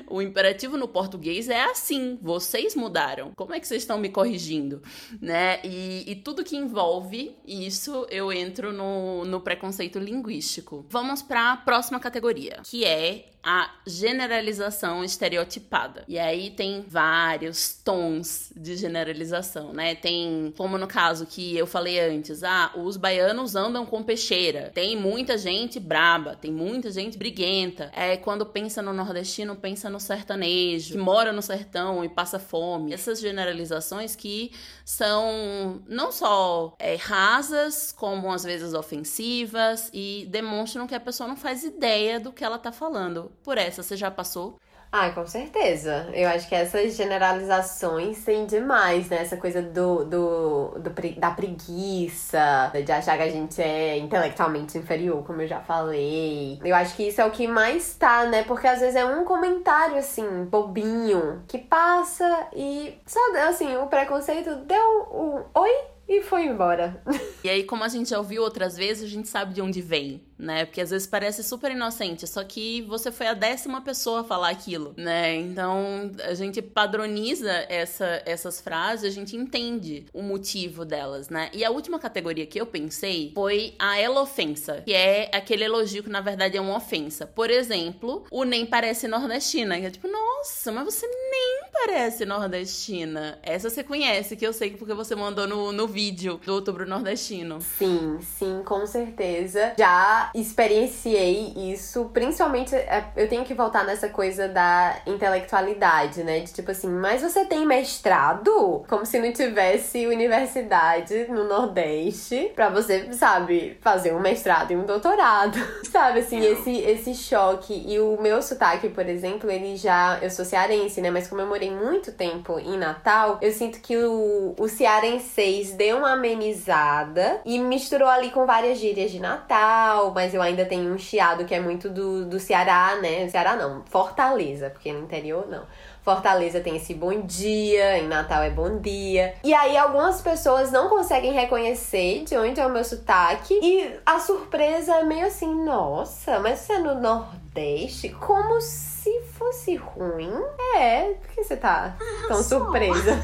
O 0.09 0.23
imperativo 0.23 0.75
no 0.75 0.87
português 0.87 1.49
é 1.49 1.65
assim, 1.65 2.17
vocês 2.19 2.73
mudaram. 2.73 3.31
Como 3.35 3.53
é 3.53 3.59
que 3.59 3.67
vocês 3.67 3.83
estão 3.83 3.99
me 3.99 4.09
corrigindo, 4.09 4.81
né? 5.21 5.59
E, 5.63 6.03
e 6.07 6.15
tudo 6.15 6.43
que 6.43 6.57
envolve 6.57 7.35
isso, 7.45 8.07
eu 8.09 8.33
entro 8.33 8.73
no, 8.73 9.23
no 9.23 9.39
preconceito 9.39 9.99
linguístico. 9.99 10.83
Vamos 10.89 11.21
para 11.21 11.51
a 11.51 11.57
próxima 11.57 11.99
categoria, 11.99 12.61
que 12.63 12.83
é 12.83 13.30
a 13.43 13.71
generalização 13.87 15.03
estereotipada. 15.03 16.03
E 16.07 16.19
aí 16.19 16.51
tem 16.51 16.85
vários 16.87 17.73
tons 17.83 18.51
de 18.55 18.75
generalização, 18.75 19.73
né? 19.73 19.95
Tem, 19.95 20.53
como 20.55 20.77
no 20.77 20.87
caso 20.87 21.25
que 21.25 21.57
eu 21.57 21.65
falei 21.65 21.99
antes, 21.99 22.43
ah, 22.43 22.71
os 22.75 22.97
baianos 22.97 23.55
andam 23.55 23.85
com 23.85 24.03
peixeira. 24.03 24.71
Tem 24.73 24.95
muita 24.95 25.37
gente 25.37 25.79
braba, 25.79 26.35
tem 26.35 26.51
muita 26.51 26.91
gente 26.91 27.17
briguenta. 27.17 27.91
É 27.95 28.15
quando 28.15 28.45
pensa 28.45 28.81
no 28.81 28.93
nordestino, 28.93 29.55
pensa 29.55 29.89
no 29.89 29.99
sertanejo, 29.99 30.93
que 30.93 30.97
mora 30.97 31.33
no 31.33 31.41
sertão 31.41 32.03
e 32.05 32.09
passa 32.09 32.37
fome. 32.37 32.93
Essas 32.93 33.19
generalizações 33.19 34.15
que 34.15 34.51
são 34.85 35.81
não 35.87 36.11
só 36.11 36.73
é, 36.79 36.95
rasas, 36.95 37.91
como 37.91 38.31
às 38.31 38.43
vezes 38.43 38.73
ofensivas 38.73 39.89
e 39.93 40.27
demonstram 40.29 40.87
que 40.87 40.95
a 40.95 40.99
pessoa 40.99 41.27
não 41.27 41.37
faz 41.37 41.63
ideia 41.63 42.19
do 42.19 42.31
que 42.31 42.43
ela 42.43 42.57
tá 42.57 42.71
falando 42.71 43.31
por 43.43 43.57
essa. 43.57 43.83
Você 43.83 43.95
já 43.95 44.11
passou? 44.11 44.59
Ah, 44.91 45.09
com 45.11 45.25
certeza. 45.25 46.09
Eu 46.13 46.27
acho 46.27 46.49
que 46.49 46.53
essas 46.53 46.95
generalizações 46.97 48.25
têm 48.25 48.45
demais, 48.45 49.07
né? 49.09 49.21
Essa 49.21 49.37
coisa 49.37 49.61
do, 49.61 50.03
do, 50.03 50.79
do, 50.79 50.91
da 51.17 51.31
preguiça, 51.31 52.71
de 52.73 52.91
achar 52.91 53.15
que 53.15 53.23
a 53.23 53.29
gente 53.29 53.61
é 53.61 53.97
intelectualmente 53.97 54.77
inferior, 54.77 55.23
como 55.23 55.41
eu 55.41 55.47
já 55.47 55.61
falei. 55.61 56.59
Eu 56.61 56.75
acho 56.75 56.93
que 56.97 57.07
isso 57.07 57.21
é 57.21 57.25
o 57.25 57.31
que 57.31 57.47
mais 57.47 57.95
tá, 57.95 58.25
né? 58.25 58.43
Porque 58.43 58.67
às 58.67 58.81
vezes 58.81 58.97
é 58.97 59.05
um 59.05 59.23
comentário, 59.23 59.95
assim, 59.95 60.43
bobinho, 60.45 61.41
que 61.47 61.57
passa 61.57 62.47
e, 62.53 62.99
sabe, 63.05 63.37
assim, 63.39 63.77
o 63.77 63.87
preconceito 63.87 64.55
deu 64.65 65.07
um 65.13 65.41
oi 65.57 65.71
e 66.05 66.21
foi 66.21 66.45
embora. 66.45 67.01
E 67.43 67.49
aí, 67.49 67.63
como 67.63 67.83
a 67.83 67.87
gente 67.87 68.11
já 68.11 68.19
ouviu 68.19 68.43
outras 68.43 68.77
vezes, 68.77 69.03
a 69.03 69.07
gente 69.07 69.27
sabe 69.27 69.51
de 69.55 69.63
onde 69.63 69.81
vem 69.81 70.21
né? 70.41 70.65
Porque 70.65 70.81
às 70.81 70.89
vezes 70.89 71.07
parece 71.07 71.43
super 71.43 71.71
inocente, 71.71 72.27
só 72.27 72.43
que 72.43 72.81
você 72.81 73.11
foi 73.11 73.27
a 73.27 73.33
décima 73.33 73.81
pessoa 73.81 74.21
a 74.21 74.23
falar 74.23 74.49
aquilo, 74.49 74.93
né? 74.97 75.35
Então 75.35 76.11
a 76.23 76.33
gente 76.33 76.61
padroniza 76.61 77.51
essa, 77.69 78.21
essas 78.25 78.59
frases, 78.59 79.05
a 79.05 79.13
gente 79.13 79.35
entende 79.35 80.05
o 80.13 80.21
motivo 80.21 80.83
delas, 80.83 81.29
né? 81.29 81.49
E 81.53 81.63
a 81.63 81.69
última 81.69 81.99
categoria 81.99 82.45
que 82.45 82.59
eu 82.59 82.65
pensei 82.65 83.31
foi 83.35 83.75
a 83.77 83.99
elofensa, 83.99 84.81
que 84.81 84.93
é 84.93 85.29
aquele 85.33 85.63
elogio 85.63 86.03
que 86.03 86.09
na 86.09 86.21
verdade 86.21 86.57
é 86.57 86.61
uma 86.61 86.75
ofensa. 86.75 87.27
Por 87.27 87.49
exemplo, 87.49 88.25
o 88.31 88.43
nem 88.43 88.65
parece 88.65 89.07
nordestina, 89.07 89.79
que 89.79 89.85
é 89.85 89.91
tipo, 89.91 90.07
nossa, 90.07 90.71
mas 90.71 90.85
você 90.85 91.07
nem 91.07 91.61
parece 91.71 92.25
nordestina. 92.25 93.37
Essa 93.43 93.69
você 93.69 93.83
conhece, 93.83 94.35
que 94.35 94.45
eu 94.45 94.53
sei 94.53 94.71
porque 94.71 94.93
você 94.93 95.15
mandou 95.15 95.47
no, 95.47 95.71
no 95.71 95.87
vídeo 95.87 96.39
do 96.43 96.55
Outubro 96.55 96.87
Nordestino. 96.87 97.61
Sim, 97.61 98.19
sim, 98.21 98.61
com 98.65 98.85
certeza. 98.87 99.73
Já 99.77 100.30
experienciei 100.33 101.53
isso, 101.71 102.09
principalmente 102.13 102.75
é, 102.75 103.05
eu 103.15 103.27
tenho 103.27 103.43
que 103.43 103.53
voltar 103.53 103.83
nessa 103.83 104.09
coisa 104.09 104.47
da 104.47 104.97
intelectualidade, 105.05 106.23
né? 106.23 106.39
De 106.39 106.53
tipo 106.53 106.71
assim, 106.71 106.89
mas 106.89 107.21
você 107.21 107.45
tem 107.45 107.65
mestrado? 107.65 108.83
Como 108.87 109.05
se 109.05 109.19
não 109.19 109.31
tivesse 109.31 110.07
universidade 110.07 111.27
no 111.29 111.43
Nordeste 111.43 112.51
pra 112.55 112.69
você, 112.69 113.11
sabe, 113.13 113.77
fazer 113.81 114.13
um 114.13 114.19
mestrado 114.19 114.71
e 114.71 114.75
um 114.75 114.85
doutorado. 114.85 115.57
sabe, 115.89 116.19
assim, 116.19 116.39
esse, 116.39 116.77
esse 116.79 117.13
choque. 117.13 117.83
E 117.87 117.99
o 117.99 118.17
meu 118.21 118.41
sotaque, 118.41 118.89
por 118.89 119.07
exemplo, 119.07 119.49
ele 119.49 119.75
já. 119.75 120.19
Eu 120.21 120.29
sou 120.29 120.45
cearense, 120.45 121.01
né? 121.01 121.11
Mas 121.11 121.27
como 121.27 121.41
eu 121.41 121.47
morei 121.47 121.71
muito 121.71 122.11
tempo 122.11 122.59
em 122.59 122.77
Natal, 122.77 123.37
eu 123.41 123.51
sinto 123.51 123.79
que 123.79 123.97
o, 123.97 124.55
o 124.57 124.67
cearenseis 124.67 125.73
deu 125.73 125.97
uma 125.97 126.13
amenizada 126.13 127.41
e 127.45 127.59
misturou 127.59 128.07
ali 128.07 128.31
com 128.31 128.45
várias 128.45 128.77
gírias 128.77 129.11
de 129.11 129.19
Natal, 129.19 130.11
mas 130.21 130.35
eu 130.35 130.41
ainda 130.41 130.63
tenho 130.65 130.93
um 130.93 130.99
chiado 130.99 131.45
que 131.45 131.55
é 131.55 131.59
muito 131.59 131.89
do, 131.89 132.25
do 132.25 132.39
Ceará, 132.39 132.95
né? 133.01 133.27
Ceará 133.27 133.55
não, 133.55 133.83
Fortaleza, 133.85 134.69
porque 134.69 134.93
no 134.93 134.99
interior 134.99 135.47
não. 135.49 135.63
Fortaleza 136.03 136.59
tem 136.59 136.75
esse 136.75 136.93
bom 136.93 137.21
dia, 137.21 137.97
em 137.97 138.07
Natal 138.07 138.43
é 138.43 138.51
bom 138.51 138.77
dia. 138.77 139.33
E 139.43 139.51
aí 139.51 139.75
algumas 139.75 140.21
pessoas 140.21 140.71
não 140.71 140.89
conseguem 140.89 141.33
reconhecer 141.33 142.23
de 142.23 142.37
onde 142.37 142.59
é 142.59 142.65
o 142.67 142.69
meu 142.69 142.83
sotaque. 142.83 143.59
E 143.63 143.99
a 144.05 144.19
surpresa 144.19 144.97
é 144.97 145.03
meio 145.03 145.25
assim, 145.25 145.51
nossa, 145.63 146.39
mas 146.39 146.59
você 146.59 146.73
é 146.73 146.79
no 146.79 147.01
Nordeste? 147.01 148.09
Como 148.09 148.61
se 148.61 149.21
fosse 149.33 149.75
ruim? 149.75 150.31
É, 150.77 151.13
por 151.19 151.29
que 151.29 151.43
você 151.43 151.57
tá 151.57 151.95
tão 152.27 152.43
surpresa? 152.43 153.19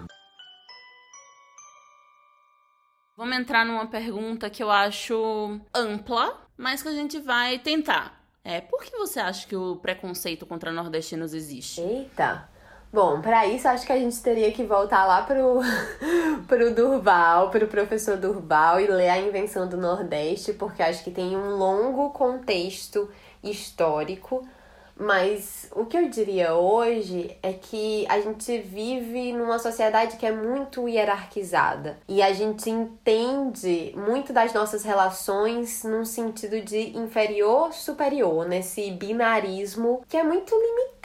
Vamos 3.18 3.36
entrar 3.36 3.66
numa 3.66 3.84
pergunta 3.84 4.48
que 4.48 4.62
eu 4.62 4.70
acho 4.70 5.60
ampla, 5.74 6.40
mas 6.56 6.84
que 6.84 6.88
a 6.88 6.92
gente 6.92 7.18
vai 7.18 7.58
tentar. 7.58 8.16
É, 8.44 8.60
por 8.60 8.80
que 8.84 8.96
você 8.96 9.18
acha 9.18 9.44
que 9.44 9.56
o 9.56 9.74
preconceito 9.74 10.46
contra 10.46 10.70
nordestinos 10.70 11.34
existe? 11.34 11.80
Eita! 11.80 12.48
Bom, 12.92 13.20
para 13.20 13.44
isso 13.44 13.66
acho 13.66 13.84
que 13.84 13.92
a 13.92 13.98
gente 13.98 14.22
teria 14.22 14.52
que 14.52 14.62
voltar 14.62 15.04
lá 15.04 15.22
pro, 15.22 15.58
pro 16.46 16.72
Durval, 16.72 17.50
pro 17.50 17.66
professor 17.66 18.16
Durval 18.16 18.80
e 18.80 18.86
ler 18.86 19.08
a 19.08 19.18
invenção 19.18 19.68
do 19.68 19.76
Nordeste, 19.76 20.52
porque 20.52 20.80
acho 20.80 21.02
que 21.02 21.10
tem 21.10 21.36
um 21.36 21.56
longo 21.56 22.10
contexto 22.10 23.10
histórico 23.42 24.46
mas 24.98 25.70
o 25.74 25.86
que 25.86 25.96
eu 25.96 26.08
diria 26.08 26.54
hoje 26.54 27.36
é 27.42 27.52
que 27.52 28.04
a 28.08 28.20
gente 28.20 28.58
vive 28.58 29.32
numa 29.32 29.58
sociedade 29.58 30.16
que 30.16 30.26
é 30.26 30.32
muito 30.32 30.88
hierarquizada 30.88 31.98
e 32.08 32.20
a 32.20 32.32
gente 32.32 32.68
entende 32.68 33.94
muito 33.96 34.32
das 34.32 34.52
nossas 34.52 34.82
relações 34.82 35.84
num 35.84 36.04
sentido 36.04 36.60
de 36.60 36.98
inferior-superior, 36.98 38.46
nesse 38.46 38.90
binarismo 38.90 40.02
que 40.08 40.16
é 40.16 40.24
muito 40.24 40.54
limitado. 40.54 40.97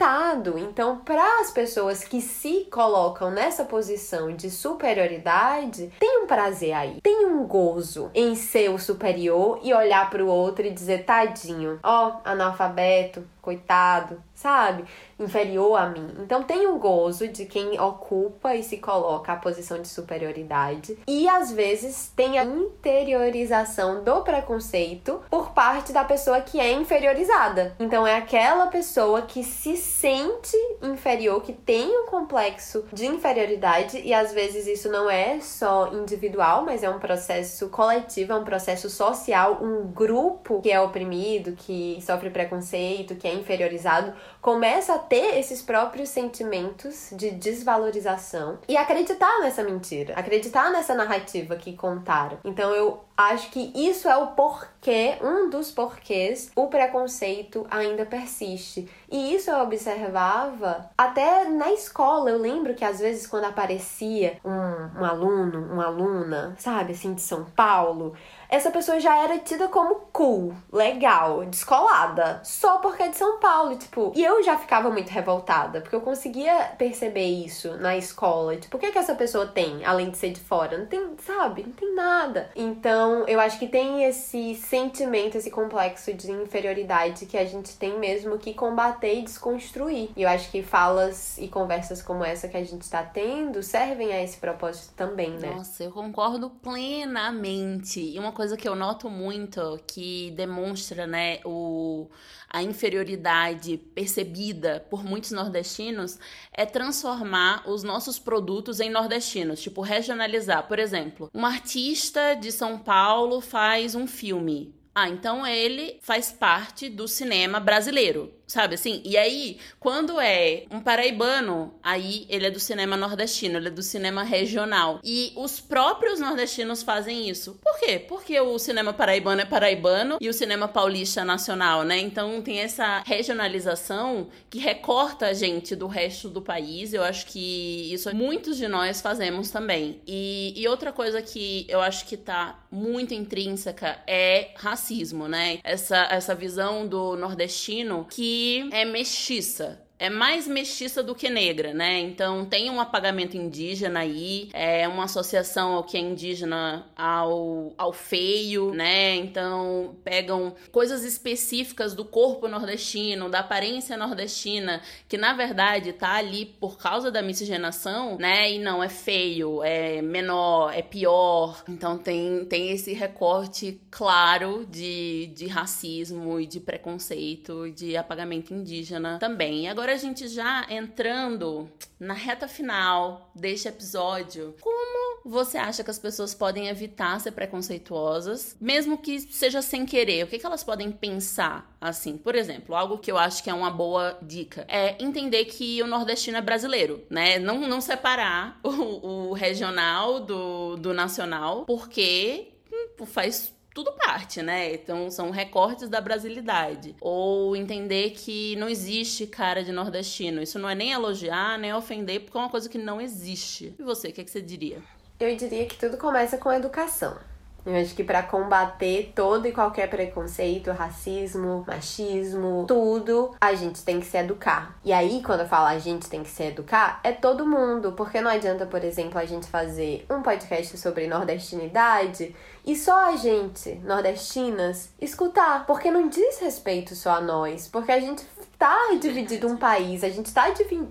Então, 0.58 0.98
para 0.98 1.40
as 1.40 1.50
pessoas 1.50 2.04
que 2.04 2.20
se 2.20 2.66
colocam 2.70 3.30
nessa 3.30 3.64
posição 3.64 4.34
de 4.34 4.50
superioridade, 4.50 5.92
tem 5.98 6.22
um 6.22 6.26
prazer 6.26 6.72
aí, 6.72 7.00
tem 7.02 7.26
um 7.26 7.46
gozo 7.46 8.10
em 8.14 8.34
ser 8.34 8.70
o 8.70 8.78
superior 8.78 9.60
e 9.62 9.72
olhar 9.72 10.10
para 10.10 10.24
o 10.24 10.28
outro 10.28 10.66
e 10.66 10.70
dizer: 10.70 11.04
tadinho, 11.04 11.78
ó, 11.82 12.16
analfabeto, 12.24 13.24
coitado, 13.40 14.22
sabe? 14.34 14.84
Inferior 15.18 15.76
a 15.76 15.88
mim. 15.88 16.14
Então 16.20 16.42
tem 16.42 16.66
o 16.66 16.78
gozo 16.78 17.28
de 17.28 17.46
quem 17.46 17.80
ocupa 17.80 18.54
e 18.54 18.62
se 18.62 18.78
coloca 18.78 19.32
a 19.32 19.36
posição 19.36 19.80
de 19.80 19.88
superioridade. 19.88 20.98
E 21.06 21.28
às 21.28 21.52
vezes 21.52 22.12
tem 22.14 22.38
a 22.38 22.44
interiorização 22.44 24.02
do 24.02 24.22
preconceito 24.22 25.22
por 25.30 25.52
parte 25.52 25.92
da 25.92 26.04
pessoa 26.04 26.40
que 26.40 26.58
é 26.58 26.72
inferiorizada. 26.72 27.76
Então 27.78 28.06
é 28.06 28.16
aquela 28.16 28.66
pessoa 28.66 29.22
que 29.22 29.44
se 29.44 29.76
sente 29.76 30.56
inferior, 30.82 31.42
que 31.42 31.52
tem 31.52 31.86
um 31.86 32.06
complexo 32.06 32.84
de 32.92 33.06
inferioridade, 33.06 34.00
e 34.04 34.12
às 34.12 34.32
vezes 34.32 34.66
isso 34.66 34.90
não 34.90 35.08
é 35.08 35.40
só 35.40 35.92
individual, 35.92 36.64
mas 36.64 36.82
é 36.82 36.90
um 36.90 36.98
processo 36.98 37.68
coletivo, 37.68 38.32
é 38.32 38.36
um 38.36 38.44
processo 38.44 38.90
social, 38.90 39.60
um 39.62 39.86
grupo 39.86 40.60
que 40.60 40.70
é 40.70 40.80
oprimido, 40.80 41.52
que 41.52 41.98
sofre 42.04 42.30
preconceito, 42.30 43.14
que 43.14 43.28
é 43.28 43.34
inferiorizado, 43.34 44.12
começa 44.40 44.94
a 44.94 44.98
ter 44.98 45.38
esses 45.38 45.62
próprios 45.62 46.08
sentimentos 46.08 47.08
de 47.12 47.30
desvalorização 47.30 48.58
e 48.68 48.76
acreditar 48.76 49.40
nessa 49.40 49.62
mentira, 49.62 50.14
acreditar 50.14 50.70
nessa 50.70 50.94
narrativa 50.94 51.56
que 51.56 51.74
contaram. 51.76 52.38
Então 52.44 52.70
eu 52.72 53.04
acho 53.16 53.50
que 53.50 53.72
isso 53.74 54.08
é 54.08 54.16
o 54.16 54.28
porquê, 54.28 55.16
um 55.22 55.48
dos 55.48 55.70
porquês 55.70 56.50
o 56.54 56.66
preconceito 56.66 57.66
ainda 57.70 58.04
persiste. 58.04 58.88
E 59.10 59.34
isso 59.34 59.50
eu 59.50 59.60
observava 59.60 60.90
até 60.98 61.44
na 61.44 61.72
escola. 61.72 62.30
Eu 62.30 62.38
lembro 62.38 62.74
que 62.74 62.84
às 62.84 62.98
vezes 62.98 63.26
quando 63.26 63.44
aparecia 63.44 64.38
um, 64.44 65.00
um 65.00 65.04
aluno, 65.04 65.72
uma 65.72 65.86
aluna, 65.86 66.54
sabe, 66.58 66.92
assim, 66.92 67.14
de 67.14 67.20
São 67.20 67.44
Paulo, 67.44 68.14
essa 68.48 68.70
pessoa 68.70 69.00
já 69.00 69.16
era 69.16 69.38
tida 69.38 69.68
como 69.68 69.96
cool, 70.12 70.54
legal, 70.72 71.44
descolada, 71.44 72.40
só 72.44 72.78
porque 72.78 73.04
é 73.04 73.08
de 73.08 73.16
São 73.16 73.38
Paulo, 73.38 73.76
tipo. 73.76 74.12
E 74.14 74.24
eu 74.24 74.42
já 74.42 74.56
ficava 74.56 74.90
muito 74.90 75.10
revoltada, 75.10 75.80
porque 75.80 75.96
eu 75.96 76.00
conseguia 76.00 76.72
perceber 76.78 77.26
isso 77.26 77.76
na 77.78 77.96
escola. 77.96 78.56
Tipo, 78.56 78.76
o 78.76 78.80
que, 78.80 78.86
é 78.86 78.90
que 78.90 78.98
essa 78.98 79.14
pessoa 79.14 79.46
tem, 79.46 79.84
além 79.84 80.10
de 80.10 80.16
ser 80.16 80.30
de 80.30 80.40
fora? 80.40 80.78
Não 80.78 80.86
tem, 80.86 81.16
sabe? 81.24 81.64
Não 81.64 81.72
tem 81.72 81.94
nada. 81.94 82.50
Então, 82.54 83.03
eu 83.26 83.40
acho 83.40 83.58
que 83.58 83.66
tem 83.66 84.04
esse 84.04 84.54
sentimento, 84.54 85.36
esse 85.36 85.50
complexo 85.50 86.12
de 86.12 86.30
inferioridade 86.30 87.26
que 87.26 87.36
a 87.36 87.44
gente 87.44 87.76
tem 87.76 87.98
mesmo 87.98 88.38
que 88.38 88.54
combater 88.54 89.20
e 89.20 89.22
desconstruir. 89.22 90.10
E 90.16 90.22
eu 90.22 90.28
acho 90.28 90.50
que 90.50 90.62
falas 90.62 91.38
e 91.38 91.48
conversas 91.48 92.02
como 92.02 92.24
essa 92.24 92.48
que 92.48 92.56
a 92.56 92.64
gente 92.64 92.88
tá 92.88 93.02
tendo 93.02 93.62
servem 93.62 94.12
a 94.12 94.22
esse 94.22 94.38
propósito 94.38 94.92
também, 94.94 95.30
né? 95.30 95.54
Nossa, 95.54 95.84
eu 95.84 95.90
concordo 95.90 96.50
plenamente. 96.50 98.00
E 98.00 98.18
uma 98.18 98.32
coisa 98.32 98.56
que 98.56 98.68
eu 98.68 98.74
noto 98.74 99.10
muito 99.10 99.80
que 99.86 100.30
demonstra, 100.32 101.06
né, 101.06 101.40
o, 101.44 102.08
a 102.48 102.62
inferioridade 102.62 103.76
percebida 103.94 104.86
por 104.88 105.04
muitos 105.04 105.32
nordestinos 105.32 106.18
é 106.52 106.64
transformar 106.64 107.68
os 107.68 107.82
nossos 107.82 108.18
produtos 108.18 108.78
em 108.78 108.90
nordestinos, 108.90 109.60
tipo 109.60 109.80
regionalizar. 109.80 110.66
Por 110.68 110.78
exemplo, 110.78 111.28
um 111.34 111.44
artista 111.44 112.34
de 112.34 112.52
São 112.52 112.78
Paulo 112.78 112.93
faz 113.40 113.96
um 113.96 114.06
filme. 114.06 114.72
Ah, 114.94 115.08
então 115.08 115.44
ele 115.44 115.98
faz 116.00 116.30
parte 116.30 116.88
do 116.88 117.08
cinema 117.08 117.58
brasileiro 117.58 118.32
sabe 118.46 118.74
assim? 118.74 119.00
E 119.04 119.16
aí, 119.16 119.58
quando 119.80 120.20
é 120.20 120.64
um 120.70 120.80
paraibano, 120.80 121.74
aí 121.82 122.26
ele 122.28 122.46
é 122.46 122.50
do 122.50 122.60
cinema 122.60 122.96
nordestino, 122.96 123.58
ele 123.58 123.68
é 123.68 123.70
do 123.70 123.82
cinema 123.82 124.22
regional. 124.22 125.00
E 125.02 125.32
os 125.36 125.60
próprios 125.60 126.20
nordestinos 126.20 126.82
fazem 126.82 127.28
isso. 127.28 127.58
Por 127.62 127.78
quê? 127.78 127.98
Porque 127.98 128.38
o 128.38 128.58
cinema 128.58 128.92
paraibano 128.92 129.40
é 129.40 129.44
paraibano 129.44 130.18
e 130.20 130.28
o 130.28 130.32
cinema 130.32 130.68
paulista 130.68 131.22
é 131.22 131.24
nacional, 131.24 131.82
né? 131.82 131.98
Então 131.98 132.40
tem 132.42 132.60
essa 132.60 133.02
regionalização 133.06 134.28
que 134.50 134.58
recorta 134.58 135.26
a 135.26 135.32
gente 135.32 135.74
do 135.74 135.86
resto 135.86 136.28
do 136.28 136.42
país. 136.42 136.92
Eu 136.92 137.02
acho 137.02 137.26
que 137.26 137.92
isso 137.92 138.14
muitos 138.14 138.56
de 138.56 138.68
nós 138.68 139.00
fazemos 139.00 139.50
também. 139.50 140.00
E, 140.06 140.52
e 140.56 140.68
outra 140.68 140.92
coisa 140.92 141.22
que 141.22 141.66
eu 141.68 141.80
acho 141.80 142.06
que 142.06 142.16
tá 142.16 142.60
muito 142.70 143.14
intrínseca 143.14 143.98
é 144.06 144.50
racismo, 144.56 145.28
né? 145.28 145.58
Essa, 145.62 146.08
essa 146.10 146.34
visão 146.34 146.86
do 146.86 147.16
nordestino 147.16 148.06
que 148.10 148.33
é 148.72 148.84
mestiça 148.84 149.83
é 150.04 150.10
mais 150.10 150.46
mestiça 150.46 151.02
do 151.02 151.14
que 151.14 151.30
negra, 151.30 151.72
né? 151.72 151.98
Então 152.00 152.44
tem 152.44 152.68
um 152.70 152.78
apagamento 152.78 153.38
indígena 153.38 154.00
aí, 154.00 154.50
é 154.52 154.86
uma 154.86 155.04
associação 155.04 155.72
ao 155.72 155.82
que 155.82 155.96
é 155.96 156.00
indígena 156.00 156.84
ao, 156.94 157.72
ao 157.78 157.90
feio, 157.90 158.74
né? 158.74 159.14
Então 159.14 159.96
pegam 160.04 160.54
coisas 160.70 161.04
específicas 161.04 161.94
do 161.94 162.04
corpo 162.04 162.46
nordestino, 162.46 163.30
da 163.30 163.38
aparência 163.38 163.96
nordestina, 163.96 164.82
que 165.08 165.16
na 165.16 165.32
verdade 165.32 165.94
tá 165.94 166.16
ali 166.16 166.44
por 166.44 166.76
causa 166.76 167.10
da 167.10 167.22
miscigenação, 167.22 168.18
né? 168.18 168.52
E 168.52 168.58
não 168.58 168.84
é 168.84 168.90
feio, 168.90 169.62
é 169.62 170.02
menor, 170.02 170.70
é 170.74 170.82
pior. 170.82 171.64
Então 171.66 171.96
tem, 171.96 172.44
tem 172.44 172.70
esse 172.72 172.92
recorte 172.92 173.80
claro 173.90 174.66
de, 174.66 175.28
de 175.34 175.46
racismo 175.46 176.38
e 176.38 176.44
de 176.44 176.60
preconceito, 176.60 177.70
de 177.70 177.96
apagamento 177.96 178.52
indígena 178.52 179.18
também. 179.18 179.64
E 179.64 179.68
agora 179.68 179.93
a 179.94 179.98
gente 179.98 180.28
já 180.28 180.66
entrando 180.68 181.70
na 181.98 182.14
reta 182.14 182.48
final 182.48 183.30
deste 183.34 183.68
episódio, 183.68 184.54
como 184.60 185.20
você 185.24 185.56
acha 185.56 185.82
que 185.82 185.90
as 185.90 185.98
pessoas 185.98 186.34
podem 186.34 186.68
evitar 186.68 187.18
ser 187.20 187.30
preconceituosas, 187.30 188.56
mesmo 188.60 188.98
que 188.98 189.20
seja 189.20 189.62
sem 189.62 189.86
querer? 189.86 190.24
O 190.24 190.26
que, 190.26 190.38
que 190.38 190.44
elas 190.44 190.64
podem 190.64 190.90
pensar 190.90 191.74
assim? 191.80 192.16
Por 192.18 192.34
exemplo, 192.34 192.74
algo 192.74 192.98
que 192.98 193.10
eu 193.10 193.16
acho 193.16 193.42
que 193.42 193.48
é 193.48 193.54
uma 193.54 193.70
boa 193.70 194.18
dica 194.20 194.66
é 194.68 195.02
entender 195.02 195.44
que 195.46 195.80
o 195.80 195.86
nordestino 195.86 196.36
é 196.36 196.42
brasileiro, 196.42 197.04
né? 197.08 197.38
Não, 197.38 197.60
não 197.60 197.80
separar 197.80 198.58
o, 198.62 199.30
o 199.30 199.32
regional 199.32 200.20
do, 200.20 200.76
do 200.76 200.92
nacional, 200.92 201.64
porque 201.64 202.52
hum, 203.00 203.06
faz 203.06 203.54
tudo 203.74 203.92
parte, 203.92 204.40
né? 204.40 204.72
Então 204.72 205.10
são 205.10 205.30
recortes 205.30 205.88
da 205.88 206.00
brasilidade. 206.00 206.94
Ou 207.00 207.56
entender 207.56 208.10
que 208.10 208.54
não 208.56 208.68
existe 208.68 209.26
cara 209.26 209.64
de 209.64 209.72
nordestino. 209.72 210.40
Isso 210.40 210.58
não 210.60 210.70
é 210.70 210.74
nem 210.76 210.92
elogiar, 210.92 211.58
nem 211.58 211.74
ofender, 211.74 212.20
porque 212.20 212.38
é 212.38 212.40
uma 212.40 212.48
coisa 212.48 212.68
que 212.68 212.78
não 212.78 213.00
existe. 213.00 213.74
E 213.76 213.82
você, 213.82 214.08
o 214.08 214.12
que, 214.12 214.20
é 214.20 214.24
que 214.24 214.30
você 214.30 214.40
diria? 214.40 214.80
Eu 215.18 215.36
diria 215.36 215.66
que 215.66 215.76
tudo 215.76 215.98
começa 215.98 216.38
com 216.38 216.48
a 216.48 216.56
educação. 216.56 217.18
Eu 217.66 217.74
acho 217.76 217.94
que 217.94 218.04
para 218.04 218.22
combater 218.22 219.12
todo 219.14 219.46
e 219.46 219.52
qualquer 219.52 219.88
preconceito, 219.88 220.70
racismo, 220.70 221.64
machismo, 221.66 222.64
tudo, 222.68 223.34
a 223.40 223.54
gente 223.54 223.82
tem 223.82 224.00
que 224.00 224.06
se 224.06 224.18
educar. 224.18 224.76
E 224.84 224.92
aí, 224.92 225.22
quando 225.22 225.40
eu 225.40 225.48
falo 225.48 225.66
a 225.66 225.78
gente 225.78 226.08
tem 226.08 226.22
que 226.22 226.28
se 226.28 226.42
educar, 226.42 227.00
é 227.02 227.12
todo 227.12 227.46
mundo, 227.46 227.92
porque 227.92 228.20
não 228.20 228.30
adianta, 228.30 228.66
por 228.66 228.84
exemplo, 228.84 229.18
a 229.18 229.24
gente 229.24 229.46
fazer 229.46 230.04
um 230.10 230.20
podcast 230.20 230.76
sobre 230.76 231.06
nordestinidade 231.06 232.34
e 232.66 232.74
só 232.76 233.12
a 233.12 233.16
gente, 233.16 233.74
nordestinas, 233.84 234.90
escutar, 235.00 235.66
porque 235.66 235.90
não 235.90 236.08
diz 236.08 236.38
respeito 236.38 236.94
só 236.94 237.16
a 237.16 237.20
nós, 237.20 237.68
porque 237.68 237.92
a 237.92 238.00
gente 238.00 238.24
tá 238.58 238.76
dividindo 239.00 239.46
um 239.48 239.56
país, 239.56 240.04
a 240.04 240.08
gente 240.08 240.32
tá 240.32 240.46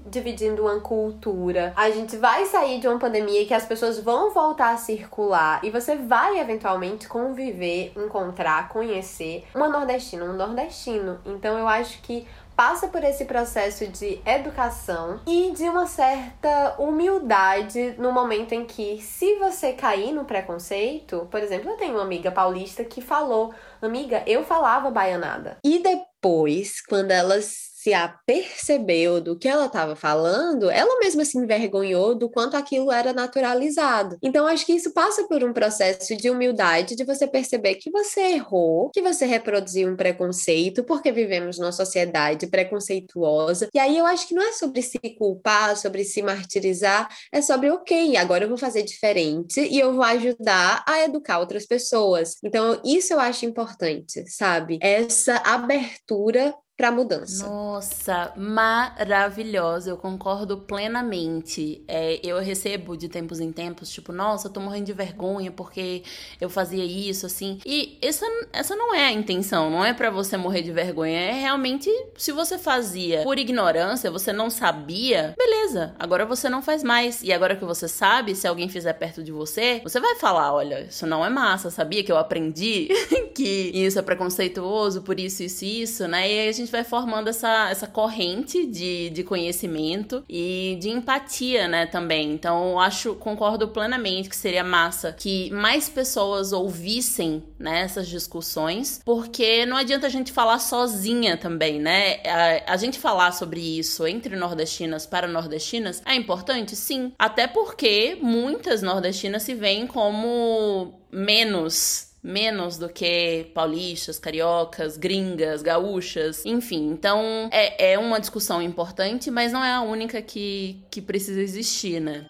dividindo 0.06 0.64
uma 0.64 0.80
cultura, 0.80 1.74
a 1.76 1.90
gente 1.90 2.18
vai 2.18 2.46
sair 2.46 2.80
de 2.80 2.88
uma 2.88 3.00
pandemia 3.00 3.46
que 3.46 3.54
as 3.54 3.66
pessoas 3.66 4.00
vão 4.00 4.32
voltar 4.32 4.74
a 4.74 4.78
circular 4.78 5.60
e 5.64 5.70
você 5.70 5.96
vai 5.96 6.40
eventualmente 6.40 7.08
conviver, 7.08 7.94
encontrar, 7.96 8.70
conhecer 8.70 9.44
uma 9.54 9.68
nordestina, 9.68 10.26
um 10.26 10.34
nordestino. 10.34 11.20
Então 11.26 11.58
eu 11.58 11.68
acho 11.68 12.02
que 12.02 12.28
passa 12.56 12.88
por 12.88 13.04
esse 13.04 13.26
processo 13.26 13.88
de 13.88 14.20
educação 14.26 15.20
e 15.26 15.52
de 15.52 15.64
uma 15.64 15.88
certa 15.88 16.76
humildade 16.78 17.96
no 17.98 18.12
momento 18.12 18.54
em 18.54 18.66
que, 18.66 19.02
se 19.02 19.36
você 19.40 19.74
cair 19.74 20.12
no 20.12 20.26
preconceito, 20.26 21.28
por 21.32 21.42
exemplo, 21.42 21.72
eu 21.72 21.78
tenho 21.78 21.96
uma 21.96 22.04
amiga 22.04 22.32
paulista 22.32 22.84
que 22.84 23.02
falou: 23.02 23.54
Amiga, 23.84 24.24
eu 24.26 24.46
falava 24.46 24.90
baianada. 24.90 25.58
E 25.64 25.80
depois, 25.80 26.82
quando 26.82 27.12
elas 27.12 27.73
se 27.84 27.94
apercebeu 27.94 29.20
do 29.20 29.38
que 29.38 29.46
ela 29.46 29.66
estava 29.66 29.94
falando, 29.94 30.70
ela 30.70 31.00
mesma 31.00 31.26
se 31.26 31.38
envergonhou 31.38 32.16
do 32.16 32.30
quanto 32.30 32.56
aquilo 32.56 32.90
era 32.90 33.12
naturalizado. 33.12 34.18
Então, 34.24 34.48
acho 34.48 34.66
que 34.66 34.72
isso 34.72 34.94
passa 34.94 35.28
por 35.28 35.44
um 35.44 35.52
processo 35.52 36.16
de 36.16 36.30
humildade, 36.30 36.96
de 36.96 37.04
você 37.04 37.28
perceber 37.28 37.76
que 37.76 37.92
você 37.92 38.22
errou, 38.22 38.90
que 38.90 39.02
você 39.02 39.26
reproduziu 39.26 39.90
um 39.90 39.98
preconceito, 39.98 40.86
porque 40.86 41.12
vivemos 41.12 41.60
numa 41.60 41.74
sociedade 41.74 42.48
preconceituosa. 42.48 43.68
E 43.74 43.80
aí 43.80 43.98
eu 43.98 44.06
acho 44.06 44.30
que 44.30 44.34
não 44.34 44.44
é 44.44 44.54
sobre 44.54 44.82
se 44.82 44.98
culpar, 45.18 45.76
sobre 45.76 46.06
se 46.06 46.22
martirizar, 46.22 47.10
é 47.34 47.42
sobre, 47.42 47.70
ok, 47.70 48.16
agora 48.16 48.46
eu 48.46 48.50
vou 48.50 48.58
fazer 48.58 48.84
diferente 48.84 49.60
e 49.60 49.78
eu 49.78 49.94
vou 49.94 50.04
ajudar 50.04 50.86
a 50.88 51.04
educar 51.04 51.40
outras 51.40 51.66
pessoas. 51.66 52.38
Então, 52.42 52.80
isso 52.86 53.12
eu 53.12 53.20
acho 53.20 53.46
importante, 53.46 54.24
sabe? 54.30 54.80
Essa 54.82 55.36
abertura 55.44 56.56
para 56.76 56.92
mudança. 56.92 57.48
Nossa, 57.48 58.34
maravilhosa, 58.36 59.92
eu 59.92 59.98
concordo 59.98 60.58
plenamente. 60.58 61.84
É, 61.88 62.20
eu 62.24 62.40
recebo 62.40 62.98
de 62.98 63.08
tempos 63.08 63.40
em 63.40 63.52
tempos, 63.52 63.90
tipo, 63.90 64.12
nossa, 64.12 64.48
eu 64.48 64.52
tô 64.52 64.60
morrendo 64.60 64.86
de 64.86 64.94
vergonha 64.94 65.52
porque 65.52 66.04
eu 66.42 66.50
fazia 66.50 66.84
isso, 66.84 67.26
assim. 67.26 67.60
E 67.66 67.98
essa, 68.02 68.26
essa 68.52 68.76
não 68.76 68.94
é 68.94 69.06
a 69.06 69.12
intenção, 69.12 69.70
não 69.70 69.86
é 69.86 69.94
para 69.94 70.10
você 70.10 70.36
morrer 70.36 70.64
de 70.64 70.72
vergonha. 70.72 71.20
É 71.20 71.32
realmente, 71.34 71.90
se 72.18 72.32
você 72.32 72.58
fazia 72.58 73.22
por 73.22 73.38
ignorância, 73.38 74.10
você 74.10 74.34
não 74.34 74.50
sabia, 74.50 75.36
beleza, 75.38 75.96
agora 76.00 76.26
você 76.26 76.50
não 76.50 76.62
faz 76.62 76.84
mais. 76.84 77.22
E 77.22 77.32
agora 77.32 77.56
que 77.56 77.66
você 77.66 77.88
sabe, 77.88 78.36
se 78.36 78.48
alguém 78.48 78.68
fizer 78.68 78.94
perto 78.94 79.24
de 79.24 79.32
você, 79.32 79.80
você 79.84 80.00
vai 80.00 80.16
falar: 80.16 80.52
olha, 80.54 80.82
isso 80.82 81.06
não 81.06 81.24
é 81.24 81.30
massa, 81.30 81.70
sabia 81.70 82.04
que 82.04 82.12
eu 82.12 82.18
aprendi 82.18 82.88
que 83.36 83.72
isso 83.74 84.00
é 84.00 84.02
preconceituoso, 84.02 85.04
por 85.04 85.20
isso, 85.20 85.44
isso 85.44 85.64
isso, 85.64 86.08
né? 86.08 86.30
E 86.30 86.40
aí 86.40 86.50
a 86.50 86.52
gente 86.52 86.63
gente 86.64 86.72
vai 86.72 86.84
formando 86.84 87.30
essa, 87.30 87.70
essa 87.70 87.88
corrente 87.88 88.66
de, 88.66 89.10
de 89.10 89.24
conhecimento 89.24 90.24
e 90.30 90.78
de 90.80 90.90
empatia, 90.90 91.68
né, 91.68 91.86
também. 91.86 92.32
Então, 92.34 92.80
acho, 92.80 93.16
concordo 93.16 93.68
plenamente 93.68 94.30
que 94.30 94.36
seria 94.36 94.64
massa 94.64 95.14
que 95.14 95.52
mais 95.52 95.90
pessoas 95.90 96.52
ouvissem 96.52 97.44
né, 97.60 97.82
essas 97.82 98.08
discussões, 98.08 99.02
porque 99.06 99.66
não 99.66 99.78
adianta 99.78 100.08
a 100.08 100.10
gente 100.10 100.32
falar 100.32 100.60
sozinha 100.60 101.38
também, 101.38 101.80
né? 101.80 102.18
A, 102.26 102.74
a 102.74 102.78
gente 102.78 103.00
falar 103.00 103.32
sobre 103.32 103.60
isso 103.60 104.08
entre 104.08 104.36
nordestinas 104.36 105.06
para 105.06 105.28
nordestinas 105.28 106.02
é 106.06 106.16
importante, 106.16 106.76
sim. 106.76 107.12
Até 107.20 107.48
porque 107.48 108.18
muitas 108.22 108.82
nordestinas 108.82 109.44
se 109.44 109.54
veem 109.54 109.86
como 109.86 110.94
menos 111.12 112.13
menos 112.24 112.78
do 112.78 112.88
que 112.88 113.52
paulistas, 113.54 114.18
cariocas, 114.18 114.96
gringas, 114.96 115.62
gaúchas, 115.62 116.46
enfim. 116.46 116.90
Então 116.90 117.50
é, 117.52 117.94
é 117.94 118.00
uma 118.00 118.20
discussão 118.20 118.62
importante, 118.62 119.30
mas 119.30 119.52
não 119.52 119.64
é 119.64 119.74
a 119.74 119.82
única 119.82 120.22
que, 120.22 120.82
que 120.90 121.02
precisa 121.02 121.42
existir, 121.42 122.00
né? 122.00 122.26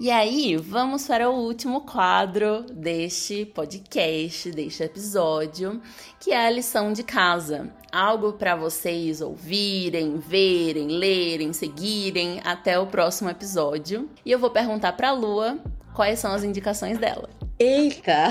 E 0.00 0.12
aí, 0.12 0.56
vamos 0.56 1.08
para 1.08 1.28
o 1.28 1.34
último 1.34 1.80
quadro 1.80 2.62
deste 2.72 3.44
podcast, 3.44 4.48
deste 4.52 4.84
episódio, 4.84 5.82
que 6.20 6.30
é 6.30 6.46
a 6.46 6.50
lição 6.50 6.92
de 6.92 7.02
casa. 7.02 7.68
Algo 7.90 8.34
para 8.34 8.54
vocês 8.54 9.20
ouvirem, 9.20 10.18
verem, 10.18 10.86
lerem, 10.86 11.52
seguirem 11.52 12.40
até 12.44 12.78
o 12.78 12.86
próximo 12.86 13.28
episódio. 13.28 14.08
E 14.24 14.30
eu 14.30 14.38
vou 14.38 14.50
perguntar 14.50 14.92
para 14.92 15.08
a 15.08 15.12
Lua 15.12 15.58
quais 15.92 16.20
são 16.20 16.32
as 16.32 16.44
indicações 16.44 16.96
dela. 16.96 17.37
Eita! 17.58 18.28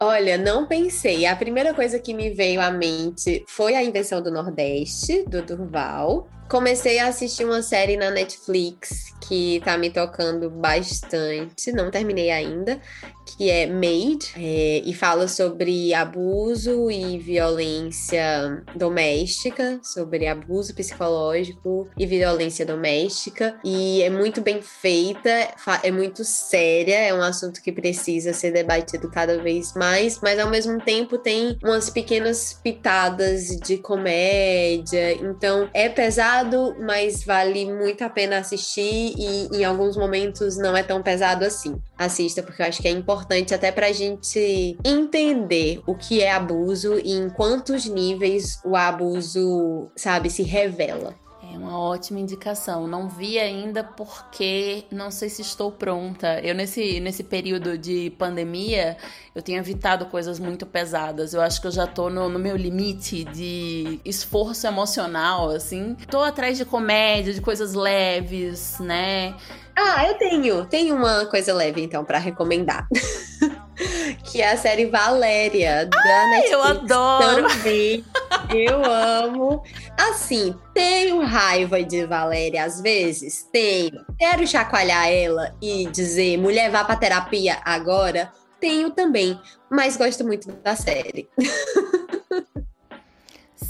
Olha, 0.00 0.38
não 0.38 0.66
pensei. 0.66 1.26
A 1.26 1.36
primeira 1.36 1.74
coisa 1.74 1.98
que 1.98 2.14
me 2.14 2.30
veio 2.30 2.60
à 2.60 2.70
mente 2.70 3.44
foi 3.46 3.74
a 3.74 3.84
invenção 3.84 4.22
do 4.22 4.30
Nordeste, 4.30 5.24
do 5.28 5.42
Durval. 5.42 6.28
Comecei 6.52 6.98
a 6.98 7.06
assistir 7.06 7.46
uma 7.46 7.62
série 7.62 7.96
na 7.96 8.10
Netflix 8.10 9.14
que 9.26 9.62
tá 9.64 9.78
me 9.78 9.88
tocando 9.88 10.50
bastante, 10.50 11.72
não 11.72 11.90
terminei 11.90 12.30
ainda, 12.30 12.78
que 13.24 13.48
é 13.50 13.66
Made, 13.66 14.32
é, 14.36 14.82
e 14.84 14.92
fala 14.92 15.28
sobre 15.28 15.94
abuso 15.94 16.90
e 16.90 17.18
violência 17.18 18.62
doméstica, 18.74 19.80
sobre 19.82 20.26
abuso 20.26 20.74
psicológico 20.74 21.88
e 21.96 22.04
violência 22.04 22.66
doméstica. 22.66 23.58
E 23.64 24.02
é 24.02 24.10
muito 24.10 24.40
bem 24.40 24.60
feita, 24.60 25.30
é 25.82 25.90
muito 25.90 26.24
séria, 26.24 26.96
é 26.96 27.14
um 27.14 27.22
assunto 27.22 27.62
que 27.62 27.72
precisa 27.72 28.32
ser 28.32 28.52
debatido 28.52 29.10
cada 29.10 29.40
vez 29.42 29.72
mais, 29.74 30.20
mas 30.20 30.38
ao 30.38 30.50
mesmo 30.50 30.80
tempo 30.80 31.16
tem 31.16 31.58
umas 31.62 31.88
pequenas 31.88 32.58
pitadas 32.62 33.56
de 33.56 33.78
comédia. 33.78 35.12
Então 35.14 35.70
é 35.72 35.88
pesado, 35.88 36.41
mas 36.80 37.24
vale 37.24 37.64
muito 37.72 38.02
a 38.02 38.08
pena 38.08 38.38
assistir 38.38 39.14
e 39.16 39.48
em 39.56 39.64
alguns 39.64 39.96
momentos 39.96 40.56
não 40.56 40.76
é 40.76 40.82
tão 40.82 41.02
pesado 41.02 41.44
assim. 41.44 41.80
Assista, 41.96 42.42
porque 42.42 42.62
eu 42.62 42.66
acho 42.66 42.82
que 42.82 42.88
é 42.88 42.90
importante 42.90 43.54
até 43.54 43.70
para 43.70 43.86
a 43.86 43.92
gente 43.92 44.76
entender 44.84 45.80
o 45.86 45.94
que 45.94 46.20
é 46.20 46.32
abuso 46.32 46.98
e 46.98 47.12
em 47.12 47.28
quantos 47.30 47.86
níveis 47.86 48.60
o 48.64 48.76
abuso, 48.76 49.90
sabe, 49.96 50.30
se 50.30 50.42
revela. 50.42 51.21
Uma 51.62 51.78
ótima 51.78 52.18
indicação. 52.18 52.88
Não 52.88 53.08
vi 53.08 53.38
ainda 53.38 53.84
porque 53.84 54.84
não 54.90 55.12
sei 55.12 55.28
se 55.28 55.42
estou 55.42 55.70
pronta. 55.70 56.40
Eu, 56.40 56.56
nesse, 56.56 56.98
nesse 56.98 57.22
período 57.22 57.78
de 57.78 58.10
pandemia, 58.18 58.96
eu 59.32 59.40
tenho 59.40 59.60
evitado 59.60 60.06
coisas 60.06 60.40
muito 60.40 60.66
pesadas. 60.66 61.32
Eu 61.32 61.40
acho 61.40 61.60
que 61.60 61.68
eu 61.68 61.70
já 61.70 61.86
tô 61.86 62.10
no, 62.10 62.28
no 62.28 62.38
meu 62.40 62.56
limite 62.56 63.22
de 63.22 64.00
esforço 64.04 64.66
emocional, 64.66 65.50
assim. 65.50 65.94
Tô 66.10 66.18
atrás 66.18 66.58
de 66.58 66.64
comédia, 66.64 67.32
de 67.32 67.40
coisas 67.40 67.74
leves, 67.74 68.80
né? 68.80 69.32
Ah, 69.76 70.04
eu 70.08 70.14
tenho. 70.14 70.66
Tenho 70.66 70.96
uma 70.96 71.26
coisa 71.26 71.54
leve, 71.54 71.80
então, 71.80 72.04
para 72.04 72.18
recomendar. 72.18 72.88
que 74.24 74.40
é 74.40 74.52
a 74.52 74.56
série 74.56 74.86
Valéria, 74.86 75.86
da 75.86 75.98
Ai, 75.98 76.30
Netflix. 76.30 76.52
Eu 76.52 76.62
adoro! 76.62 77.48
Também. 77.48 78.04
Eu 78.54 78.84
amo. 78.84 79.62
Assim, 79.96 80.54
tenho 80.74 81.20
raiva 81.24 81.82
de 81.82 82.04
Valéria 82.06 82.64
às 82.64 82.80
vezes? 82.80 83.48
Tenho. 83.52 84.04
Quero 84.18 84.46
chacoalhar 84.46 85.08
ela 85.08 85.54
e 85.60 85.86
dizer, 85.86 86.36
mulher, 86.38 86.70
vá 86.70 86.84
pra 86.84 86.96
terapia 86.96 87.58
agora? 87.64 88.32
Tenho 88.60 88.90
também. 88.90 89.38
Mas 89.70 89.96
gosto 89.96 90.24
muito 90.24 90.50
da 90.52 90.76
série. 90.76 91.28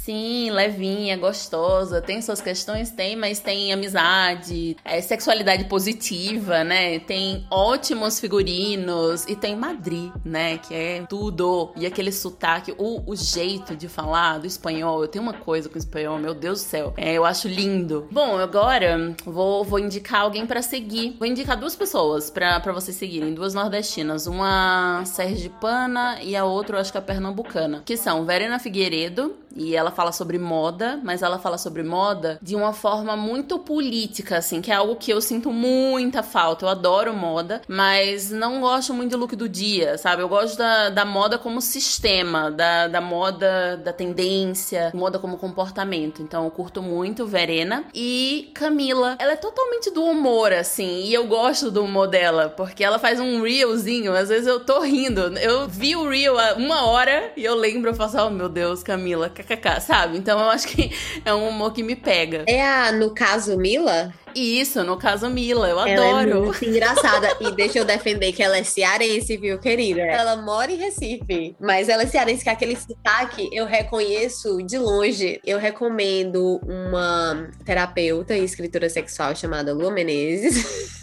Sim, 0.04 0.50
levinha, 0.50 1.16
gostosa. 1.16 2.02
Tem 2.02 2.20
suas 2.20 2.40
questões? 2.40 2.90
Tem, 2.90 3.14
mas 3.14 3.38
tem 3.38 3.72
amizade, 3.72 4.76
é, 4.84 5.00
sexualidade 5.00 5.66
positiva, 5.66 6.64
né? 6.64 6.98
Tem 6.98 7.46
ótimos 7.48 8.18
figurinos 8.18 9.24
e 9.28 9.36
tem 9.36 9.54
Madrid, 9.54 10.10
né? 10.24 10.58
Que 10.58 10.74
é 10.74 11.06
tudo. 11.08 11.70
E 11.76 11.86
aquele 11.86 12.10
sotaque, 12.10 12.74
o, 12.76 13.00
o 13.08 13.14
jeito 13.14 13.76
de 13.76 13.88
falar 13.88 14.38
do 14.38 14.46
espanhol. 14.46 15.02
Eu 15.02 15.06
tenho 15.06 15.22
uma 15.22 15.34
coisa 15.34 15.68
com 15.68 15.76
o 15.76 15.78
espanhol, 15.78 16.18
meu 16.18 16.34
Deus 16.34 16.64
do 16.64 16.66
céu. 16.66 16.92
É, 16.96 17.12
eu 17.12 17.24
acho 17.24 17.46
lindo. 17.46 18.08
Bom, 18.10 18.38
agora 18.38 19.14
vou, 19.24 19.62
vou 19.62 19.78
indicar 19.78 20.22
alguém 20.22 20.44
para 20.48 20.62
seguir. 20.62 21.14
Vou 21.16 21.28
indicar 21.28 21.56
duas 21.56 21.76
pessoas 21.76 22.28
para 22.28 22.72
vocês 22.72 22.96
seguirem, 22.96 23.34
duas 23.34 23.54
nordestinas. 23.54 24.26
Uma 24.26 25.04
sergipana 25.04 26.20
e 26.20 26.34
a 26.34 26.44
outra, 26.44 26.76
eu 26.76 26.80
acho 26.80 26.90
que 26.90 26.98
é 26.98 27.00
pernambucana. 27.00 27.82
Que 27.84 27.96
são 27.96 28.24
Verena 28.24 28.58
Figueiredo 28.58 29.36
E 29.54 29.76
ela 29.76 29.91
fala 29.92 30.12
sobre 30.12 30.38
moda, 30.38 31.00
mas 31.02 31.22
ela 31.22 31.38
fala 31.38 31.58
sobre 31.58 31.82
moda 31.82 32.38
de 32.42 32.56
uma 32.56 32.72
forma 32.72 33.16
muito 33.16 33.58
política, 33.58 34.38
assim, 34.38 34.60
que 34.60 34.70
é 34.70 34.74
algo 34.74 34.96
que 34.96 35.12
eu 35.12 35.20
sinto 35.20 35.52
muita 35.52 36.22
falta. 36.22 36.64
Eu 36.64 36.68
adoro 36.68 37.14
moda, 37.14 37.62
mas 37.68 38.30
não 38.30 38.60
gosto 38.60 38.92
muito 38.94 39.12
do 39.12 39.18
look 39.18 39.36
do 39.36 39.48
dia, 39.48 39.98
sabe? 39.98 40.22
Eu 40.22 40.28
gosto 40.28 40.56
da, 40.56 40.88
da 40.90 41.04
moda 41.04 41.38
como 41.38 41.60
sistema, 41.60 42.50
da, 42.50 42.88
da 42.88 43.00
moda, 43.00 43.76
da 43.76 43.92
tendência, 43.92 44.90
moda 44.94 45.18
como 45.18 45.36
comportamento. 45.36 46.22
Então 46.22 46.44
eu 46.44 46.50
curto 46.50 46.82
muito 46.82 47.26
Verena. 47.26 47.84
E 47.94 48.50
Camila, 48.54 49.16
ela 49.18 49.32
é 49.32 49.36
totalmente 49.36 49.90
do 49.90 50.04
humor, 50.04 50.52
assim, 50.52 51.04
e 51.04 51.14
eu 51.14 51.26
gosto 51.26 51.70
do 51.70 51.84
humor 51.84 52.08
dela, 52.08 52.48
porque 52.48 52.82
ela 52.82 52.98
faz 52.98 53.20
um 53.20 53.42
reelzinho, 53.42 54.14
às 54.14 54.28
vezes 54.28 54.46
eu 54.46 54.60
tô 54.60 54.80
rindo. 54.80 55.36
Eu 55.38 55.68
vi 55.68 55.94
o 55.96 56.08
reel 56.08 56.38
há 56.38 56.54
uma 56.54 56.86
hora 56.86 57.32
e 57.36 57.44
eu 57.44 57.54
lembro, 57.54 57.90
eu 57.90 57.94
faço, 57.94 58.18
oh 58.18 58.30
meu 58.30 58.48
Deus, 58.48 58.82
Camila, 58.82 59.28
kkk, 59.28 59.80
sabe? 59.82 60.18
Então 60.18 60.38
eu 60.38 60.48
acho 60.48 60.66
que 60.68 60.90
é 61.24 61.34
um 61.34 61.48
humor 61.48 61.72
que 61.72 61.82
me 61.82 61.96
pega. 61.96 62.44
É 62.46 62.62
a, 62.64 62.92
no 62.92 63.14
caso, 63.14 63.56
Mila? 63.56 64.12
Isso, 64.34 64.82
no 64.82 64.96
caso 64.96 65.28
Mila, 65.28 65.68
eu 65.68 65.78
ela 65.78 66.10
adoro. 66.10 66.30
É 66.30 66.34
muito 66.34 66.64
engraçada. 66.64 67.36
e 67.40 67.50
deixa 67.52 67.78
eu 67.78 67.84
defender 67.84 68.32
que 68.32 68.42
ela 68.42 68.56
é 68.56 68.62
cearense, 68.62 69.36
viu, 69.36 69.58
querida? 69.58 70.00
Ela 70.00 70.36
mora 70.36 70.72
em 70.72 70.76
Recife, 70.76 71.54
mas 71.60 71.88
ela 71.88 72.02
é 72.02 72.06
cearense, 72.06 72.42
que 72.42 72.48
é 72.48 72.52
aquele 72.52 72.76
sotaque 72.76 73.48
eu 73.52 73.66
reconheço 73.66 74.62
de 74.62 74.78
longe. 74.78 75.40
Eu 75.44 75.58
recomendo 75.58 76.60
uma 76.64 77.48
terapeuta 77.64 78.36
e 78.36 78.44
escritora 78.44 78.88
sexual 78.88 79.34
chamada 79.36 79.72
Lua 79.74 79.90
Menezes. 79.90 81.02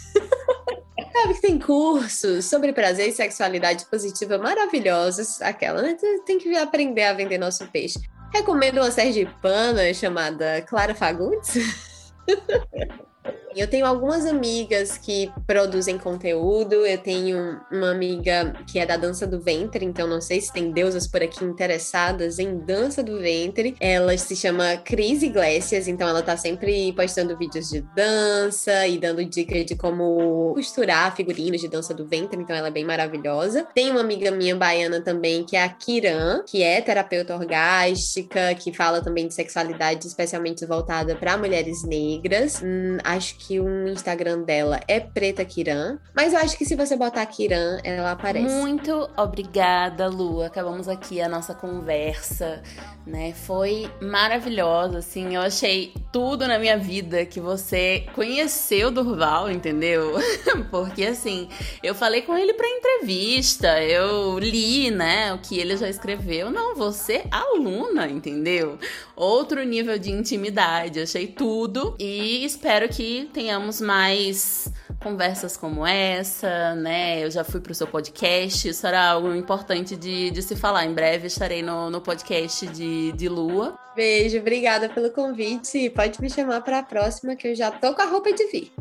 Sabe 1.12 1.34
que 1.34 1.40
tem 1.42 1.58
cursos 1.58 2.46
sobre 2.46 2.72
prazer 2.72 3.08
e 3.08 3.12
sexualidade 3.12 3.84
positiva 3.86 4.38
maravilhosos. 4.38 5.42
Aquela, 5.42 5.82
né? 5.82 5.96
Tem 6.24 6.38
que 6.38 6.56
aprender 6.56 7.02
a 7.04 7.12
vender 7.12 7.36
nosso 7.36 7.66
peixe. 7.66 8.00
Recomendo 8.32 8.78
uma 8.78 8.90
sergipana 8.90 9.92
chamada 9.92 10.62
Clara 10.62 10.94
Fagundes. 10.94 12.12
Eu 13.54 13.66
tenho 13.66 13.84
algumas 13.84 14.26
amigas 14.26 14.96
que 14.96 15.30
produzem 15.46 15.98
conteúdo. 15.98 16.86
Eu 16.86 16.98
tenho 16.98 17.60
uma 17.70 17.90
amiga 17.90 18.54
que 18.66 18.78
é 18.78 18.86
da 18.86 18.96
dança 18.96 19.26
do 19.26 19.40
ventre, 19.40 19.84
então 19.84 20.06
não 20.06 20.20
sei 20.20 20.40
se 20.40 20.52
tem 20.52 20.70
deusas 20.70 21.06
por 21.06 21.22
aqui 21.22 21.44
interessadas 21.44 22.38
em 22.38 22.58
dança 22.58 23.02
do 23.02 23.18
ventre. 23.18 23.74
Ela 23.80 24.16
se 24.16 24.36
chama 24.36 24.76
Cris 24.76 25.22
Iglesias, 25.22 25.88
então 25.88 26.08
ela 26.08 26.22
tá 26.22 26.36
sempre 26.36 26.92
postando 26.92 27.36
vídeos 27.36 27.68
de 27.68 27.80
dança 27.94 28.86
e 28.86 28.98
dando 28.98 29.24
dicas 29.24 29.66
de 29.66 29.74
como 29.74 30.52
costurar 30.54 31.14
figurinos 31.16 31.60
de 31.60 31.68
dança 31.68 31.92
do 31.92 32.06
ventre, 32.06 32.40
então 32.40 32.54
ela 32.54 32.68
é 32.68 32.70
bem 32.70 32.84
maravilhosa. 32.84 33.66
Tem 33.74 33.90
uma 33.90 34.00
amiga 34.00 34.30
minha 34.30 34.54
baiana 34.54 35.00
também, 35.00 35.44
que 35.44 35.56
é 35.56 35.64
a 35.64 35.68
Kiran, 35.68 36.42
que 36.46 36.62
é 36.62 36.80
terapeuta 36.80 37.34
orgástica, 37.34 38.54
que 38.54 38.72
fala 38.72 39.02
também 39.02 39.26
de 39.26 39.34
sexualidade 39.34 40.06
especialmente 40.06 40.64
voltada 40.66 41.16
para 41.16 41.36
mulheres 41.36 41.82
negras. 41.84 42.62
Hum, 42.62 42.98
acho 43.02 43.39
que 43.40 43.58
o 43.58 43.88
Instagram 43.88 44.42
dela 44.42 44.80
é 44.86 45.00
Preta 45.00 45.42
Kiran, 45.46 45.98
mas 46.14 46.34
eu 46.34 46.40
acho 46.40 46.58
que 46.58 46.66
se 46.66 46.76
você 46.76 46.94
botar 46.94 47.24
Kiran, 47.24 47.78
ela 47.82 48.12
aparece. 48.12 48.54
Muito 48.54 49.08
obrigada, 49.16 50.08
Lu. 50.08 50.42
Acabamos 50.42 50.88
aqui 50.88 51.22
a 51.22 51.28
nossa 51.28 51.54
conversa, 51.54 52.62
né? 53.06 53.32
Foi 53.32 53.90
maravilhosa, 54.00 54.98
assim. 54.98 55.34
Eu 55.34 55.40
achei 55.40 55.94
tudo 56.12 56.46
na 56.46 56.58
minha 56.58 56.76
vida 56.76 57.24
que 57.24 57.40
você 57.40 58.04
conheceu 58.14 58.90
Durval, 58.90 59.50
entendeu? 59.50 60.16
Porque 60.70 61.04
assim, 61.04 61.48
eu 61.82 61.94
falei 61.94 62.20
com 62.22 62.36
ele 62.36 62.52
para 62.52 62.68
entrevista, 62.68 63.82
eu 63.82 64.38
li, 64.38 64.90
né, 64.90 65.32
o 65.32 65.38
que 65.38 65.58
ele 65.58 65.78
já 65.78 65.88
escreveu. 65.88 66.50
Não, 66.50 66.76
você 66.76 67.24
aluna, 67.30 68.06
entendeu? 68.06 68.78
Outro 69.16 69.62
nível 69.64 69.98
de 69.98 70.10
intimidade. 70.10 71.00
Achei 71.00 71.26
tudo 71.26 71.96
e 71.98 72.44
espero 72.44 72.88
que 72.88 73.29
tenhamos 73.30 73.80
mais 73.80 74.70
conversas 75.02 75.56
como 75.56 75.86
essa, 75.86 76.74
né? 76.74 77.24
Eu 77.24 77.30
já 77.30 77.42
fui 77.42 77.60
pro 77.60 77.74
seu 77.74 77.86
podcast, 77.86 78.68
isso 78.68 78.86
era 78.86 79.10
algo 79.10 79.34
importante 79.34 79.96
de, 79.96 80.30
de 80.30 80.42
se 80.42 80.54
falar. 80.54 80.84
Em 80.84 80.92
breve 80.92 81.26
estarei 81.26 81.62
no, 81.62 81.90
no 81.90 82.00
podcast 82.00 82.66
de, 82.66 83.12
de 83.12 83.28
Lua. 83.28 83.78
Beijo, 83.96 84.38
obrigada 84.38 84.88
pelo 84.88 85.10
convite. 85.10 85.90
Pode 85.90 86.20
me 86.20 86.30
chamar 86.30 86.60
para 86.60 86.80
a 86.80 86.82
próxima, 86.82 87.34
que 87.34 87.48
eu 87.48 87.54
já 87.54 87.70
tô 87.70 87.94
com 87.94 88.02
a 88.02 88.06
roupa 88.06 88.32
de 88.32 88.46
vir. 88.48 88.72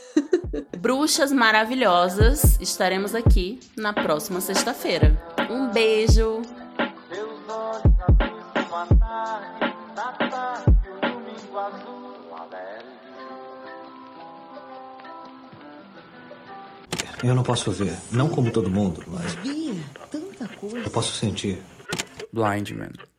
Bruxas 0.78 1.30
maravilhosas, 1.30 2.58
estaremos 2.60 3.14
aqui 3.14 3.60
na 3.76 3.92
próxima 3.92 4.40
sexta-feira. 4.40 5.16
Um 5.50 5.68
beijo! 5.68 6.42
Eu 17.22 17.34
não 17.34 17.42
posso 17.42 17.70
ver, 17.70 17.96
não 18.10 18.28
como 18.28 18.50
todo 18.50 18.70
mundo, 18.70 19.02
mas. 19.06 19.36
Tanta 20.10 20.48
coisa. 20.56 20.78
Eu 20.78 20.90
posso 20.90 21.12
sentir. 21.12 21.58
Blind 22.32 22.70
Man. 22.70 23.09